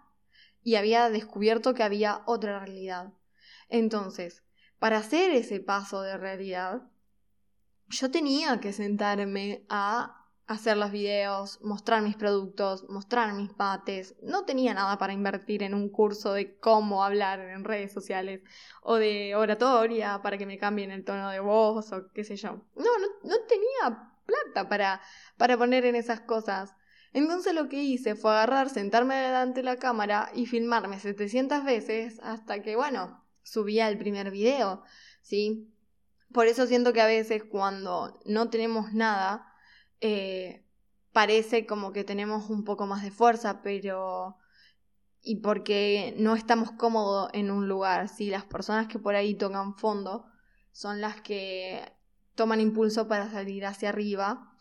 y 0.63 0.75
había 0.75 1.09
descubierto 1.09 1.73
que 1.73 1.83
había 1.83 2.21
otra 2.25 2.59
realidad. 2.59 3.13
Entonces, 3.67 4.43
para 4.77 4.97
hacer 4.97 5.31
ese 5.31 5.59
paso 5.59 6.01
de 6.01 6.17
realidad, 6.17 6.83
yo 7.87 8.11
tenía 8.11 8.59
que 8.59 8.73
sentarme 8.73 9.65
a 9.69 10.20
hacer 10.51 10.77
los 10.77 10.91
videos, 10.91 11.59
mostrar 11.61 12.01
mis 12.01 12.15
productos, 12.15 12.87
mostrar 12.89 13.33
mis 13.33 13.51
pates. 13.51 14.15
No 14.21 14.43
tenía 14.43 14.73
nada 14.73 14.97
para 14.97 15.13
invertir 15.13 15.63
en 15.63 15.73
un 15.73 15.89
curso 15.89 16.33
de 16.33 16.57
cómo 16.59 17.03
hablar 17.03 17.39
en 17.39 17.63
redes 17.63 17.93
sociales 17.93 18.41
o 18.81 18.95
de 18.95 19.35
oratoria 19.35 20.21
para 20.21 20.37
que 20.37 20.45
me 20.45 20.57
cambien 20.57 20.91
el 20.91 21.05
tono 21.05 21.29
de 21.29 21.39
voz 21.39 21.91
o 21.91 22.11
qué 22.13 22.23
sé 22.23 22.35
yo. 22.35 22.61
No, 22.75 22.97
no, 23.23 23.35
tenía 23.47 24.11
plata 24.25 24.67
para, 24.67 25.01
para 25.37 25.57
poner 25.57 25.85
en 25.85 25.95
esas 25.95 26.21
cosas. 26.21 26.75
Entonces 27.13 27.53
lo 27.53 27.69
que 27.69 27.83
hice 27.83 28.15
fue 28.15 28.31
agarrar, 28.31 28.69
sentarme 28.69 29.15
delante 29.15 29.61
de 29.61 29.65
la 29.65 29.77
cámara 29.77 30.31
y 30.33 30.45
filmarme 30.45 30.99
700 30.99 31.63
veces 31.63 32.19
hasta 32.23 32.61
que, 32.61 32.75
bueno, 32.75 33.23
subía 33.43 33.89
el 33.89 33.97
primer 33.97 34.31
video, 34.31 34.83
¿sí? 35.21 35.73
Por 36.33 36.47
eso 36.47 36.67
siento 36.67 36.93
que 36.93 37.01
a 37.01 37.07
veces 37.07 37.43
cuando 37.43 38.21
no 38.25 38.49
tenemos 38.49 38.93
nada, 38.93 39.50
eh, 40.01 40.65
parece 41.13 41.65
como 41.65 41.93
que 41.93 42.03
tenemos 42.03 42.49
un 42.49 42.63
poco 42.63 42.87
más 42.87 43.03
de 43.03 43.11
fuerza, 43.11 43.61
pero... 43.61 44.37
y 45.21 45.37
porque 45.37 46.15
no 46.17 46.35
estamos 46.35 46.71
cómodos 46.71 47.29
en 47.33 47.51
un 47.51 47.67
lugar, 47.67 48.09
si 48.09 48.29
las 48.29 48.45
personas 48.45 48.87
que 48.87 48.99
por 48.99 49.15
ahí 49.15 49.35
tocan 49.35 49.75
fondo 49.77 50.25
son 50.71 51.01
las 51.01 51.21
que 51.21 51.81
toman 52.35 52.61
impulso 52.61 53.07
para 53.07 53.29
salir 53.29 53.65
hacia 53.65 53.89
arriba, 53.89 54.57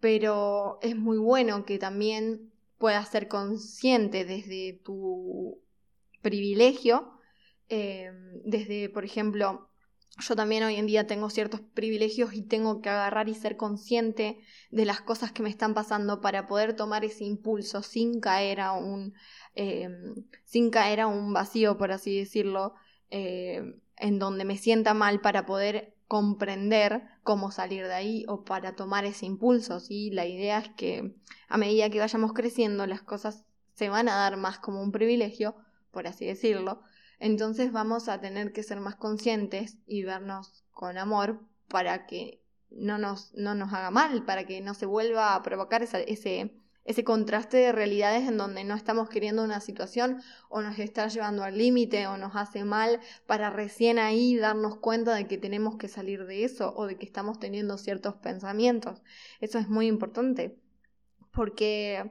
pero 0.00 0.78
es 0.82 0.96
muy 0.96 1.18
bueno 1.18 1.64
que 1.64 1.78
también 1.78 2.52
puedas 2.78 3.08
ser 3.08 3.28
consciente 3.28 4.24
desde 4.24 4.80
tu 4.84 5.62
privilegio, 6.22 7.12
eh, 7.68 8.10
desde, 8.44 8.88
por 8.88 9.04
ejemplo, 9.04 9.69
yo 10.20 10.36
también 10.36 10.62
hoy 10.62 10.76
en 10.76 10.86
día 10.86 11.06
tengo 11.06 11.30
ciertos 11.30 11.60
privilegios 11.60 12.32
y 12.34 12.42
tengo 12.42 12.80
que 12.80 12.88
agarrar 12.88 13.28
y 13.28 13.34
ser 13.34 13.56
consciente 13.56 14.38
de 14.70 14.84
las 14.84 15.00
cosas 15.00 15.32
que 15.32 15.42
me 15.42 15.48
están 15.48 15.74
pasando 15.74 16.20
para 16.20 16.46
poder 16.46 16.74
tomar 16.74 17.04
ese 17.04 17.24
impulso 17.24 17.82
sin 17.82 18.20
caer 18.20 18.60
a 18.60 18.72
un, 18.72 19.14
em, 19.54 20.14
sin 20.44 20.70
caer 20.70 21.00
a 21.00 21.06
un 21.06 21.32
vacío, 21.32 21.76
por 21.76 21.92
así 21.92 22.18
decirlo, 22.18 22.74
em, 23.10 23.80
en 23.96 24.18
donde 24.18 24.44
me 24.44 24.56
sienta 24.56 24.94
mal 24.94 25.20
para 25.20 25.46
poder 25.46 25.94
comprender 26.08 27.02
cómo 27.22 27.50
salir 27.52 27.86
de 27.86 27.94
ahí 27.94 28.24
o 28.28 28.44
para 28.44 28.74
tomar 28.74 29.04
ese 29.04 29.26
impulso. 29.26 29.80
¿sí? 29.80 30.10
La 30.10 30.26
idea 30.26 30.58
es 30.58 30.68
que 30.70 31.14
a 31.48 31.56
medida 31.56 31.90
que 31.90 32.00
vayamos 32.00 32.32
creciendo 32.32 32.86
las 32.86 33.02
cosas 33.02 33.44
se 33.74 33.88
van 33.88 34.08
a 34.08 34.16
dar 34.16 34.36
más 34.36 34.58
como 34.58 34.82
un 34.82 34.92
privilegio, 34.92 35.54
por 35.90 36.06
así 36.06 36.26
decirlo, 36.26 36.82
entonces 37.20 37.70
vamos 37.70 38.08
a 38.08 38.20
tener 38.20 38.52
que 38.52 38.62
ser 38.62 38.80
más 38.80 38.96
conscientes 38.96 39.76
y 39.86 40.02
vernos 40.02 40.64
con 40.72 40.98
amor 40.98 41.40
para 41.68 42.06
que 42.06 42.42
no 42.70 42.98
nos, 42.98 43.32
no 43.34 43.54
nos 43.54 43.72
haga 43.72 43.90
mal, 43.90 44.24
para 44.24 44.46
que 44.46 44.60
no 44.62 44.74
se 44.74 44.86
vuelva 44.86 45.34
a 45.34 45.42
provocar 45.42 45.82
ese, 45.82 46.54
ese 46.84 47.04
contraste 47.04 47.58
de 47.58 47.72
realidades 47.72 48.26
en 48.26 48.38
donde 48.38 48.64
no 48.64 48.74
estamos 48.74 49.10
queriendo 49.10 49.44
una 49.44 49.60
situación 49.60 50.22
o 50.48 50.62
nos 50.62 50.78
está 50.78 51.08
llevando 51.08 51.44
al 51.44 51.58
límite 51.58 52.06
o 52.06 52.16
nos 52.16 52.34
hace 52.36 52.64
mal 52.64 53.00
para 53.26 53.50
recién 53.50 53.98
ahí 53.98 54.36
darnos 54.36 54.78
cuenta 54.78 55.14
de 55.14 55.26
que 55.26 55.36
tenemos 55.36 55.76
que 55.76 55.88
salir 55.88 56.24
de 56.24 56.44
eso 56.44 56.72
o 56.74 56.86
de 56.86 56.96
que 56.96 57.04
estamos 57.04 57.38
teniendo 57.38 57.76
ciertos 57.76 58.14
pensamientos. 58.14 59.02
Eso 59.40 59.58
es 59.58 59.68
muy 59.68 59.88
importante 59.88 60.56
porque 61.32 62.10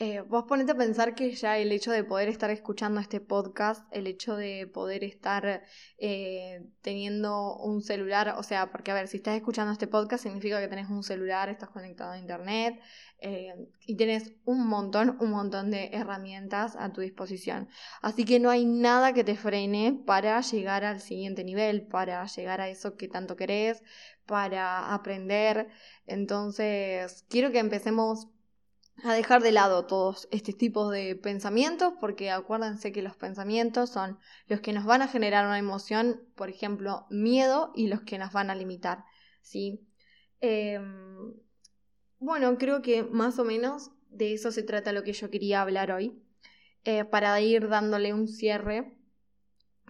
eh, 0.00 0.20
vos 0.20 0.44
ponete 0.44 0.70
a 0.70 0.76
pensar 0.76 1.16
que 1.16 1.34
ya 1.34 1.58
el 1.58 1.72
hecho 1.72 1.90
de 1.90 2.04
poder 2.04 2.28
estar 2.28 2.50
escuchando 2.50 3.00
este 3.00 3.20
podcast, 3.20 3.84
el 3.90 4.06
hecho 4.06 4.36
de 4.36 4.68
poder 4.68 5.02
estar 5.02 5.64
eh, 5.98 6.64
teniendo 6.82 7.56
un 7.56 7.82
celular, 7.82 8.36
o 8.38 8.44
sea, 8.44 8.70
porque 8.70 8.92
a 8.92 8.94
ver, 8.94 9.08
si 9.08 9.16
estás 9.16 9.34
escuchando 9.34 9.72
este 9.72 9.88
podcast 9.88 10.22
significa 10.22 10.60
que 10.60 10.68
tenés 10.68 10.88
un 10.88 11.02
celular, 11.02 11.48
estás 11.48 11.70
conectado 11.70 12.12
a 12.12 12.18
internet 12.18 12.80
eh, 13.18 13.52
y 13.86 13.96
tenés 13.96 14.34
un 14.44 14.68
montón, 14.68 15.16
un 15.20 15.30
montón 15.32 15.72
de 15.72 15.90
herramientas 15.92 16.76
a 16.76 16.92
tu 16.92 17.00
disposición. 17.00 17.68
Así 18.00 18.24
que 18.24 18.38
no 18.38 18.50
hay 18.50 18.66
nada 18.66 19.12
que 19.14 19.24
te 19.24 19.34
frene 19.34 20.00
para 20.06 20.40
llegar 20.42 20.84
al 20.84 21.00
siguiente 21.00 21.42
nivel, 21.42 21.88
para 21.88 22.24
llegar 22.26 22.60
a 22.60 22.68
eso 22.68 22.96
que 22.96 23.08
tanto 23.08 23.34
querés, 23.34 23.82
para 24.26 24.94
aprender. 24.94 25.66
Entonces, 26.06 27.24
quiero 27.28 27.50
que 27.50 27.58
empecemos 27.58 28.28
a 29.04 29.14
dejar 29.14 29.42
de 29.42 29.52
lado 29.52 29.86
todos 29.86 30.28
estos 30.30 30.56
tipos 30.56 30.90
de 30.90 31.14
pensamientos, 31.14 31.94
porque 32.00 32.30
acuérdense 32.30 32.92
que 32.92 33.02
los 33.02 33.16
pensamientos 33.16 33.90
son 33.90 34.18
los 34.46 34.60
que 34.60 34.72
nos 34.72 34.84
van 34.84 35.02
a 35.02 35.08
generar 35.08 35.46
una 35.46 35.58
emoción, 35.58 36.22
por 36.34 36.48
ejemplo, 36.48 37.06
miedo, 37.10 37.72
y 37.74 37.88
los 37.88 38.02
que 38.02 38.18
nos 38.18 38.32
van 38.32 38.50
a 38.50 38.54
limitar, 38.54 39.04
¿sí? 39.40 39.86
Em, 40.40 41.34
bueno, 42.18 42.58
creo 42.58 42.82
que 42.82 43.04
más 43.04 43.38
o 43.38 43.44
menos 43.44 43.90
de 44.10 44.34
eso 44.34 44.50
se 44.50 44.62
trata 44.62 44.92
lo 44.92 45.04
que 45.04 45.12
yo 45.12 45.30
quería 45.30 45.62
hablar 45.62 45.92
hoy. 45.92 46.20
Eh, 46.84 47.04
para 47.04 47.40
ir 47.40 47.68
dándole 47.68 48.14
un 48.14 48.26
cierre, 48.26 48.96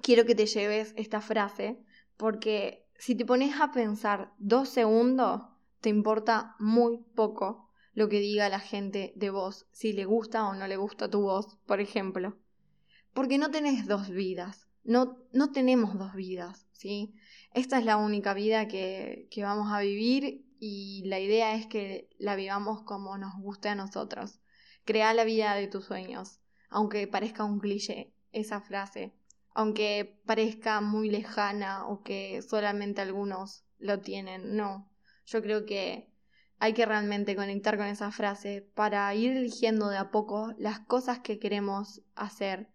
quiero 0.02 0.26
que 0.26 0.34
te 0.34 0.46
lleves 0.46 0.92
esta 0.96 1.20
frase, 1.20 1.78
porque 2.16 2.86
si 2.98 3.14
te 3.14 3.24
pones 3.24 3.60
a 3.60 3.72
pensar 3.72 4.32
dos 4.38 4.68
segundos, 4.68 5.42
te 5.80 5.88
importa 5.88 6.56
muy 6.58 6.98
poco 7.14 7.67
lo 7.98 8.08
que 8.08 8.20
diga 8.20 8.48
la 8.48 8.60
gente 8.60 9.12
de 9.16 9.28
vos, 9.28 9.66
si 9.72 9.92
le 9.92 10.04
gusta 10.04 10.46
o 10.46 10.54
no 10.54 10.68
le 10.68 10.76
gusta 10.76 11.10
tu 11.10 11.22
voz, 11.22 11.58
por 11.66 11.80
ejemplo. 11.80 12.38
Porque 13.12 13.38
no 13.38 13.50
tenés 13.50 13.88
dos 13.88 14.08
vidas, 14.08 14.68
no, 14.84 15.18
no 15.32 15.50
tenemos 15.50 15.98
dos 15.98 16.14
vidas, 16.14 16.68
¿sí? 16.70 17.12
Esta 17.54 17.76
es 17.80 17.84
la 17.84 17.96
única 17.96 18.34
vida 18.34 18.68
que, 18.68 19.26
que 19.32 19.42
vamos 19.42 19.72
a 19.72 19.80
vivir 19.80 20.46
y 20.60 21.02
la 21.06 21.18
idea 21.18 21.56
es 21.56 21.66
que 21.66 22.08
la 22.18 22.36
vivamos 22.36 22.84
como 22.84 23.18
nos 23.18 23.34
guste 23.40 23.68
a 23.68 23.74
nosotros. 23.74 24.38
Crea 24.84 25.12
la 25.12 25.24
vida 25.24 25.56
de 25.56 25.66
tus 25.66 25.86
sueños, 25.86 26.38
aunque 26.70 27.08
parezca 27.08 27.42
un 27.42 27.58
cliché 27.58 28.12
esa 28.30 28.60
frase, 28.60 29.12
aunque 29.54 30.20
parezca 30.24 30.80
muy 30.80 31.10
lejana 31.10 31.84
o 31.88 32.04
que 32.04 32.42
solamente 32.42 33.00
algunos 33.00 33.64
lo 33.80 33.98
tienen, 33.98 34.54
no. 34.54 34.88
Yo 35.26 35.42
creo 35.42 35.66
que 35.66 36.12
hay 36.58 36.72
que 36.72 36.86
realmente 36.86 37.36
conectar 37.36 37.76
con 37.76 37.86
esa 37.86 38.10
frase 38.10 38.68
para 38.74 39.14
ir 39.14 39.36
eligiendo 39.36 39.88
de 39.88 39.98
a 39.98 40.10
poco 40.10 40.52
las 40.58 40.80
cosas 40.80 41.20
que 41.20 41.38
queremos 41.38 42.02
hacer, 42.14 42.68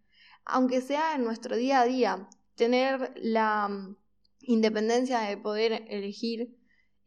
aunque 0.46 0.82
sea 0.82 1.16
en 1.16 1.24
nuestro 1.24 1.56
día 1.56 1.82
a 1.82 1.86
día, 1.86 2.30
tener 2.56 3.14
la 3.16 3.68
mm, 3.68 3.98
independencia 4.42 5.20
de 5.22 5.38
poder 5.38 5.86
elegir 5.90 6.56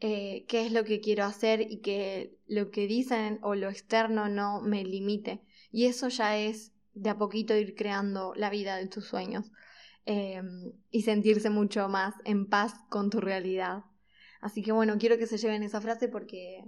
eh, 0.01 0.45
qué 0.49 0.67
es 0.67 0.73
lo 0.73 0.85
que 0.85 1.01
quiero 1.01 1.25
hacer 1.25 1.61
y 1.63 1.81
que 1.81 2.39
lo 2.47 2.71
que 2.71 2.87
dicen 2.87 3.39
o 3.43 3.55
lo 3.55 3.71
externo 3.71 4.29
no 4.29 4.61
me 4.61 4.85
limite. 4.85 5.41
Y 5.71 5.87
eso 5.87 6.09
ya 6.09 6.37
es 6.37 6.73
de 6.93 7.11
a 7.11 7.19
poquito 7.19 7.55
ir 7.57 7.75
creando 7.75 8.35
la 8.35 8.51
vida 8.51 8.77
de 8.77 8.89
tus 8.89 9.07
sueños 9.07 9.51
em, 10.05 10.73
y 10.91 11.03
sentirse 11.03 11.51
mucho 11.51 11.89
más 11.89 12.15
en 12.25 12.47
paz 12.47 12.75
con 12.91 13.11
tu 13.11 13.21
realidad. 13.21 13.85
Así 14.47 14.63
que 14.63 14.71
bueno, 14.71 14.97
quiero 14.97 15.19
que 15.19 15.27
se 15.27 15.39
lleven 15.39 15.65
esa 15.65 15.81
frase 15.81 16.07
porque 16.07 16.63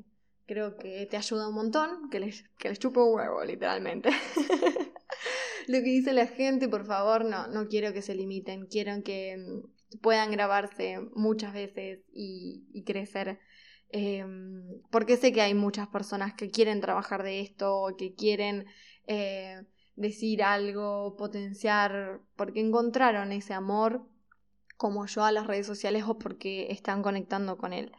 creo 0.47 0.77
que 0.77 1.07
te 1.07 1.17
ayuda 1.17 1.49
un 1.49 1.55
montón, 1.55 2.11
que 2.11 2.19
les, 2.19 2.43
que 2.59 2.71
les 2.71 2.81
chupe 2.81 2.99
un 2.99 3.15
huevo, 3.15 3.45
literalmente. 3.45 4.11
Lo 5.69 5.79
que 5.79 5.85
dice 5.85 6.13
la 6.13 6.27
gente, 6.27 6.69
por 6.69 6.85
favor, 6.87 7.25
no, 7.25 7.47
no 7.47 7.69
quiero 7.69 7.93
que 7.93 8.03
se 8.03 8.17
limiten, 8.17 8.67
quiero 8.67 9.01
que 9.05 9.37
mm, 9.37 9.99
puedan 10.01 10.33
grabarse 10.33 10.99
muchas 11.15 11.53
veces 11.53 12.01
y, 12.13 12.83
crecer. 12.85 13.39
Em, 13.91 14.65
porque 14.91 15.17
sé 15.17 15.33
que 15.33 15.43
hay 15.43 15.55
muchas 15.55 15.87
personas 15.87 16.35
que 16.35 16.51
quieren 16.51 16.81
trabajar 16.81 17.23
de 17.23 17.43
esto, 17.43 17.95
que 17.97 18.17
quieren 18.17 18.67
eh, 19.07 19.63
decir 19.95 20.43
algo, 20.43 21.15
potenciar, 21.17 22.23
porque 22.35 22.59
encontraron 22.59 23.31
ese 23.31 23.55
amor 23.55 24.09
como 24.79 25.05
yo 25.05 25.25
a 25.25 25.33
las 25.33 25.47
redes 25.47 25.67
sociales 25.67 26.05
o 26.07 26.19
porque 26.19 26.69
están 26.71 27.03
conectando 27.03 27.59
con 27.59 27.75
él. 27.75 27.93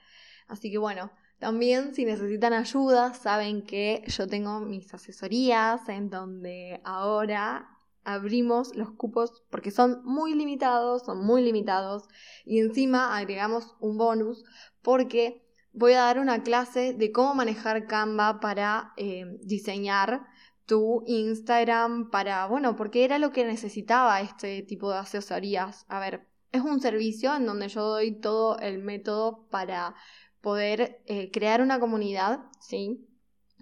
Así 0.48 0.72
que 0.72 0.80
bueno, 0.80 1.12
también 1.38 1.94
si 1.94 2.06
necesitan 2.06 2.54
ayuda, 2.54 3.14
saben 3.14 3.62
que 3.62 4.04
yo 4.08 4.28
tengo 4.28 4.60
mis 4.62 4.92
asesorías 4.94 5.88
en 5.88 6.10
donde 6.10 6.82
ahora 6.84 7.70
abrimos 8.04 8.76
los 8.76 8.92
cupos 8.92 9.44
porque 9.52 9.70
son 9.70 10.02
muy 10.04 10.34
limitados, 10.34 11.04
son 11.06 11.24
muy 11.24 11.44
limitados 11.44 12.08
y 12.44 12.60
encima 12.60 13.16
agregamos 13.16 13.76
un 13.80 13.98
bonus 13.98 14.44
porque 14.82 15.46
voy 15.74 15.94
a 15.94 16.02
dar 16.02 16.20
una 16.20 16.42
clase 16.42 16.94
de 16.94 17.12
cómo 17.12 17.36
manejar 17.36 17.86
Canva 17.86 18.40
para 18.40 18.94
eh, 18.98 19.26
diseñar 19.44 20.26
tu 20.66 21.04
Instagram 21.08 22.12
para, 22.12 22.46
bueno, 22.46 22.76
porque 22.76 23.04
era 23.04 23.18
lo 23.18 23.32
que 23.32 23.44
necesitaba 23.44 24.22
este 24.22 24.62
tipo 24.62 24.92
de 24.92 25.00
asesorías. 25.00 25.86
A 25.90 26.00
ver, 26.00 26.28
es 26.52 26.62
un 26.62 26.82
servicio 26.82 27.36
en 27.36 27.46
donde 27.46 27.68
yo 27.68 27.84
doy 27.84 28.20
todo 28.20 28.58
el 28.60 28.80
método 28.80 29.48
para 29.50 29.96
poder 30.42 31.02
eh, 31.06 31.32
crear 31.32 31.62
una 31.62 31.80
comunidad, 31.80 32.42
¿sí? 32.62 33.08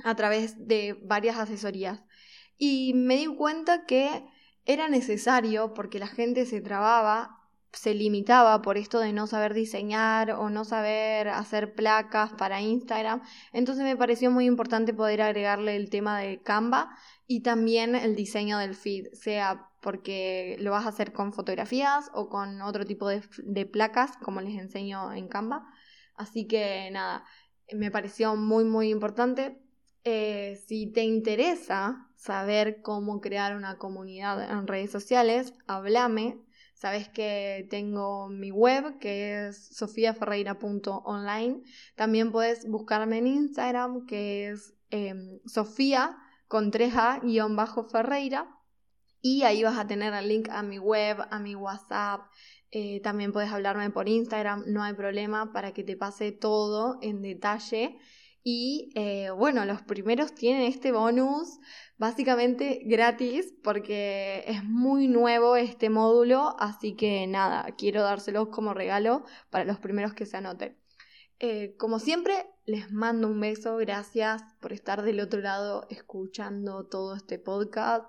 A 0.04 0.16
través 0.16 0.68
de 0.68 0.98
varias 1.04 1.38
asesorías. 1.38 2.04
Y 2.58 2.94
me 2.94 3.18
di 3.18 3.28
cuenta 3.28 3.86
que 3.86 4.26
era 4.66 4.90
necesario 4.90 5.74
porque 5.74 6.00
la 6.00 6.08
gente 6.08 6.46
se 6.46 6.62
trababa, 6.62 7.37
se 7.74 7.94
limitaba 7.94 8.62
por 8.62 8.78
esto 8.78 9.00
de 9.00 9.14
no 9.14 9.28
saber 9.28 9.54
diseñar 9.54 10.32
o 10.32 10.50
no 10.50 10.66
saber 10.66 11.30
hacer 11.30 11.76
placas 11.76 12.34
para 12.34 12.62
Instagram. 12.62 13.22
Entonces 13.54 13.84
me 13.84 13.96
pareció 13.96 14.32
muy 14.32 14.46
importante 14.46 14.94
poder 14.94 15.22
agregarle 15.22 15.76
el 15.76 15.90
tema 15.90 16.20
de 16.20 16.42
Canva 16.42 16.96
y 17.28 17.42
también 17.44 17.96
el 17.96 18.16
diseño 18.16 18.58
del 18.58 18.76
feed, 18.76 19.08
sea 19.14 19.70
porque 19.82 20.58
lo 20.60 20.72
vas 20.72 20.86
a 20.86 20.90
hacer 20.90 21.14
con 21.14 21.34
fotografías 21.34 22.10
o 22.14 22.30
con 22.30 22.62
otro 22.62 22.86
tipo 22.86 23.08
de, 23.08 23.66
placas, 23.66 24.18
como 24.18 24.42
les 24.42 24.58
enseño 24.60 25.14
en 25.14 25.28
Canva. 25.28 25.68
Así 26.16 26.48
que 26.48 26.90
nada, 26.92 27.24
me 27.74 27.92
pareció 27.92 28.36
muy, 28.36 28.64
muy 28.64 28.90
importante. 28.90 29.62
Eh, 30.04 30.62
si 30.68 30.88
te 30.92 31.04
interesa 31.04 32.10
saber 32.16 32.82
cómo 32.82 33.22
crear 33.22 33.56
una 33.56 33.78
comunidad 33.78 34.50
en 34.50 34.68
redes 34.68 34.92
sociales, 34.92 35.54
háblame. 35.68 36.40
Sabes 36.78 37.10
que 37.10 37.68
tengo 37.72 38.30
mi 38.30 38.52
web 38.52 39.00
que 39.00 39.48
es 39.48 39.76
sofiaferreira.online. 39.76 41.64
También 41.96 42.32
puedes 42.32 42.70
buscarme 42.70 43.18
en 43.18 43.26
Instagram 43.26 44.06
que 44.06 44.50
es 44.50 44.76
em, 44.92 45.40
Sofía 45.48 46.16
con 46.48 46.72
3A-Ferreira 46.72 48.48
y 49.22 49.42
ahí 49.42 49.64
vas 49.64 49.80
a 49.80 49.88
tener 49.88 50.14
el 50.14 50.28
link 50.28 50.50
a 50.50 50.62
mi 50.62 50.78
web, 50.78 51.18
a 51.32 51.40
mi 51.40 51.56
WhatsApp. 51.56 52.22
Eh, 52.70 53.02
también 53.02 53.32
puedes 53.32 53.52
hablarme 53.52 53.90
por 53.90 54.08
Instagram, 54.08 54.66
no 54.68 54.84
hay 54.84 54.94
problema 54.94 55.52
para 55.52 55.74
que 55.74 55.84
te 55.84 55.98
pase 55.98 56.32
todo 56.32 57.00
en 57.02 57.24
detalle. 57.24 57.98
Y 58.50 58.94
eh, 58.96 59.30
bueno, 59.32 59.66
los 59.66 59.82
primeros 59.82 60.34
tienen 60.34 60.62
este 60.62 60.94
bonus 60.94 61.60
básicamente 61.98 62.80
gratis 62.86 63.54
porque 63.62 64.46
es 64.48 64.64
muy 64.64 65.10
nuevo 65.10 65.58
este 65.58 65.90
módulo, 65.90 66.56
así 66.58 66.96
que 66.96 67.28
nada, 67.28 67.76
quiero 67.78 68.04
dárselos 68.04 68.48
como 68.48 68.74
regalo 68.74 69.26
para 69.50 69.66
los 69.66 69.80
primeros 69.80 70.14
que 70.14 70.26
se 70.26 70.38
anoten. 70.38 70.78
Eh, 71.40 71.76
como 71.78 72.00
siempre, 72.00 72.46
les 72.66 72.90
mando 72.90 73.28
un 73.28 73.38
beso, 73.42 73.76
gracias 73.76 74.42
por 74.62 74.72
estar 74.72 75.02
del 75.02 75.20
otro 75.20 75.42
lado 75.42 75.86
escuchando 75.90 76.86
todo 76.86 77.18
este 77.18 77.40
podcast. 77.40 78.06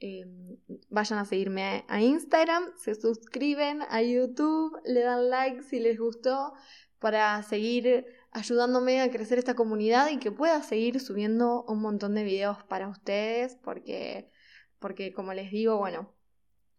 Em, 0.00 0.56
vayan 0.88 1.18
a 1.18 1.26
seguirme 1.26 1.84
a 1.86 2.00
Instagram, 2.00 2.64
se 2.78 2.94
suscriben 2.94 3.82
a 3.90 4.00
YouTube, 4.00 4.74
le 4.86 5.02
dan 5.02 5.28
like 5.28 5.62
si 5.64 5.80
les 5.80 5.98
gustó 5.98 6.54
para 6.98 7.42
seguir 7.42 8.06
ayudándome 8.32 9.00
a 9.00 9.10
crecer 9.10 9.38
esta 9.38 9.54
comunidad 9.54 10.08
y 10.10 10.18
que 10.18 10.32
pueda 10.32 10.62
seguir 10.62 11.00
subiendo 11.00 11.64
un 11.68 11.80
montón 11.80 12.14
de 12.14 12.24
videos 12.24 12.62
para 12.64 12.88
ustedes 12.88 13.56
porque, 13.56 14.30
porque 14.78 15.12
como 15.12 15.34
les 15.34 15.50
digo, 15.50 15.76
bueno, 15.76 16.12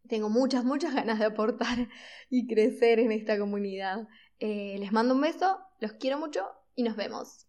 tengo 0.07 0.29
muchas, 0.29 0.65
muchas 0.65 0.93
ganas 0.93 1.19
de 1.19 1.25
aportar 1.25 1.89
y 2.29 2.47
crecer 2.47 2.99
en 2.99 3.11
esta 3.11 3.37
comunidad. 3.37 4.07
Eh, 4.39 4.77
les 4.79 4.91
mando 4.91 5.13
un 5.13 5.21
beso, 5.21 5.59
los 5.79 5.93
quiero 5.93 6.17
mucho 6.17 6.45
y 6.75 6.83
nos 6.83 6.95
vemos. 6.95 7.47